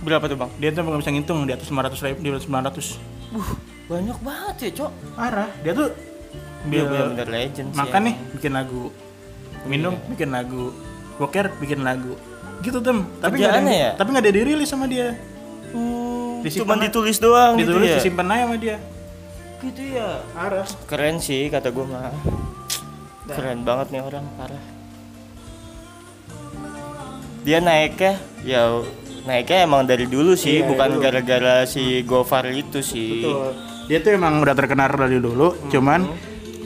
berapa 0.00 0.24
tuh 0.26 0.38
bang 0.40 0.50
Dia 0.58 0.68
tuh 0.74 0.80
nggak 0.82 1.00
bisa 1.04 1.10
ngitung 1.12 1.38
di 1.46 1.52
atas 1.54 1.68
500 1.70 2.06
ribu, 2.08 2.18
di 2.18 2.28
atas 2.34 2.46
900. 2.50 3.38
uh 3.38 3.50
banyak 3.90 4.18
banget 4.22 4.56
ya 4.58 4.70
cok 4.82 4.92
Parah. 5.14 5.50
Dia 5.62 5.72
tuh 5.74 5.88
dia 6.60 6.82
bener-bener 6.84 7.28
legend 7.30 7.68
sih 7.72 7.78
makan 7.78 8.00
nih 8.04 8.14
emang. 8.14 8.32
bikin 8.36 8.52
lagu, 8.52 8.82
minum 9.64 9.94
bikin 10.12 10.28
lagu, 10.28 10.64
boker 11.16 11.46
bikin 11.56 11.80
lagu. 11.80 12.14
Gitu 12.60 12.78
tem. 12.84 13.08
Tapi 13.18 13.34
nggak 13.40 13.54
ada, 13.56 13.72
ya? 13.72 13.90
tapi 13.96 14.08
nggak 14.12 14.24
ada 14.28 14.32
dirilis 14.36 14.68
sama 14.68 14.84
dia. 14.84 15.16
Hmm, 15.72 16.44
Disimpan 16.44 16.66
cuman 16.66 16.76
aja. 16.76 16.84
ditulis 16.90 17.16
doang 17.16 17.52
Ditulis 17.56 17.80
gitu 17.80 17.94
ya 17.94 17.96
disimpan 17.96 18.26
aja 18.28 18.42
sama 18.44 18.56
dia. 18.60 18.76
Gitu 19.62 19.82
ya. 19.96 20.24
Parah. 20.32 20.66
keren 20.88 21.16
sih 21.20 21.48
kata 21.52 21.68
gue 21.70 21.84
mah. 21.84 22.12
Keren 23.30 23.62
banget 23.62 23.94
nih 23.94 24.02
orang 24.02 24.24
parah. 24.34 24.64
Dia 27.40 27.58
naiknya 27.62 28.20
ya 28.44 28.84
naiknya 29.24 29.58
emang 29.64 29.88
dari 29.88 30.04
dulu 30.04 30.36
sih 30.36 30.60
Iya, 30.60 30.68
bukan 30.68 31.00
gara-gara 31.00 31.64
si 31.64 32.04
Gofar 32.04 32.48
itu 32.52 32.84
sih. 32.84 33.24
Betul. 33.24 33.52
Dia 33.88 33.98
tuh 34.04 34.12
emang 34.14 34.38
udah 34.38 34.54
terkenal 34.54 34.86
dari 34.86 35.18
dulu, 35.18 35.56
cuman 35.66 36.06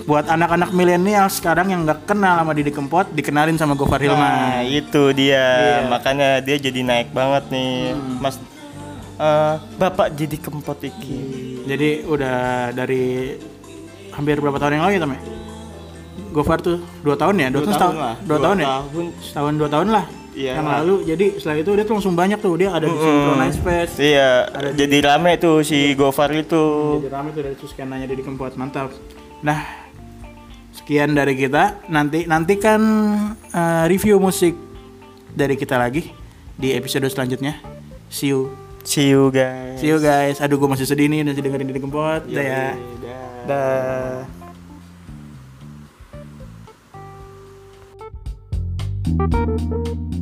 buat 0.04 0.28
anak-anak 0.28 0.76
milenial 0.76 1.32
sekarang 1.32 1.72
yang 1.72 1.88
nggak 1.88 2.04
kenal 2.04 2.36
sama 2.36 2.52
Didi 2.52 2.68
Kempot 2.68 3.08
dikenalin 3.16 3.56
sama 3.56 3.72
Gofar 3.72 3.96
nah 4.04 4.04
Hilman. 4.04 4.68
itu 4.68 5.02
dia. 5.16 5.32
Iya. 5.32 5.76
Hmm. 5.80 5.88
makanya 5.88 6.28
dia 6.44 6.56
jadi 6.60 6.80
naik 6.84 7.08
banget 7.16 7.48
nih. 7.48 7.96
Mas 8.20 8.36
eh, 9.16 9.54
bapak 9.80 10.12
jadi 10.12 10.36
kempot 10.36 10.78
iki 10.84 11.53
Jadi 11.64 12.04
udah 12.04 12.36
dari 12.70 13.34
hampir 14.12 14.36
berapa 14.38 14.60
tahun 14.60 14.78
yang 14.78 14.84
lalu 14.84 14.94
ya 14.96 15.02
temen? 15.02 15.18
Gofar 16.34 16.58
tuh 16.60 16.82
dua 17.00 17.14
tahun 17.14 17.34
ya, 17.40 17.48
dua, 17.50 17.62
tahun, 17.62 17.74
setahun, 17.74 17.94
dua, 18.26 18.38
tahun 18.42 18.56
ya, 18.58 18.66
tahun. 18.66 19.06
setahun 19.22 19.52
dua 19.54 19.68
tahun 19.70 19.88
lah. 19.90 20.04
Iya. 20.34 20.52
Yang 20.58 20.66
lalu, 20.66 20.94
jadi 21.06 21.26
setelah 21.38 21.56
itu 21.62 21.70
dia 21.78 21.84
tuh 21.86 21.94
langsung 21.94 22.14
banyak 22.18 22.38
tuh 22.42 22.54
dia 22.58 22.74
ada 22.74 22.86
di 22.90 22.96
Synchronize 22.98 23.58
Fest. 23.62 23.94
iya 24.02 24.50
Ada 24.50 24.74
di- 24.74 24.78
jadi 24.82 24.96
rame 25.06 25.38
tuh 25.38 25.62
si 25.62 25.94
Gofar 25.94 26.34
itu 26.34 26.64
Jadi 26.98 27.06
rame 27.06 27.30
tuh 27.30 27.42
dari 27.46 27.54
scananya 27.54 28.06
Didi 28.10 28.22
Kempot 28.26 28.50
mantap. 28.58 28.90
Nah, 29.46 29.62
sekian 30.74 31.14
dari 31.14 31.38
kita. 31.38 31.86
Nanti 31.86 32.26
nantikan 32.26 32.82
eh, 33.54 33.84
review 33.86 34.18
musik 34.18 34.58
dari 35.30 35.54
kita 35.54 35.78
lagi 35.78 36.10
di 36.58 36.74
episode 36.74 37.06
selanjutnya. 37.06 37.54
See 38.10 38.34
you. 38.34 38.63
See 38.84 39.10
you 39.10 39.32
guys 39.32 39.64
See 39.84 39.90
you 39.90 39.98
guys. 39.98 40.38
Aduh, 40.40 40.56
gue 40.56 40.70
masih 40.70 40.86
sedih 40.86 41.10
nih 41.10 41.26
masih 41.26 41.42
dengerin 41.44 41.68
Didi 41.68 41.82
Kempot. 41.82 42.24
Dah 42.30 42.40
ya. 42.40 42.72
Dah. 43.44 44.24
Dah. 49.20 50.12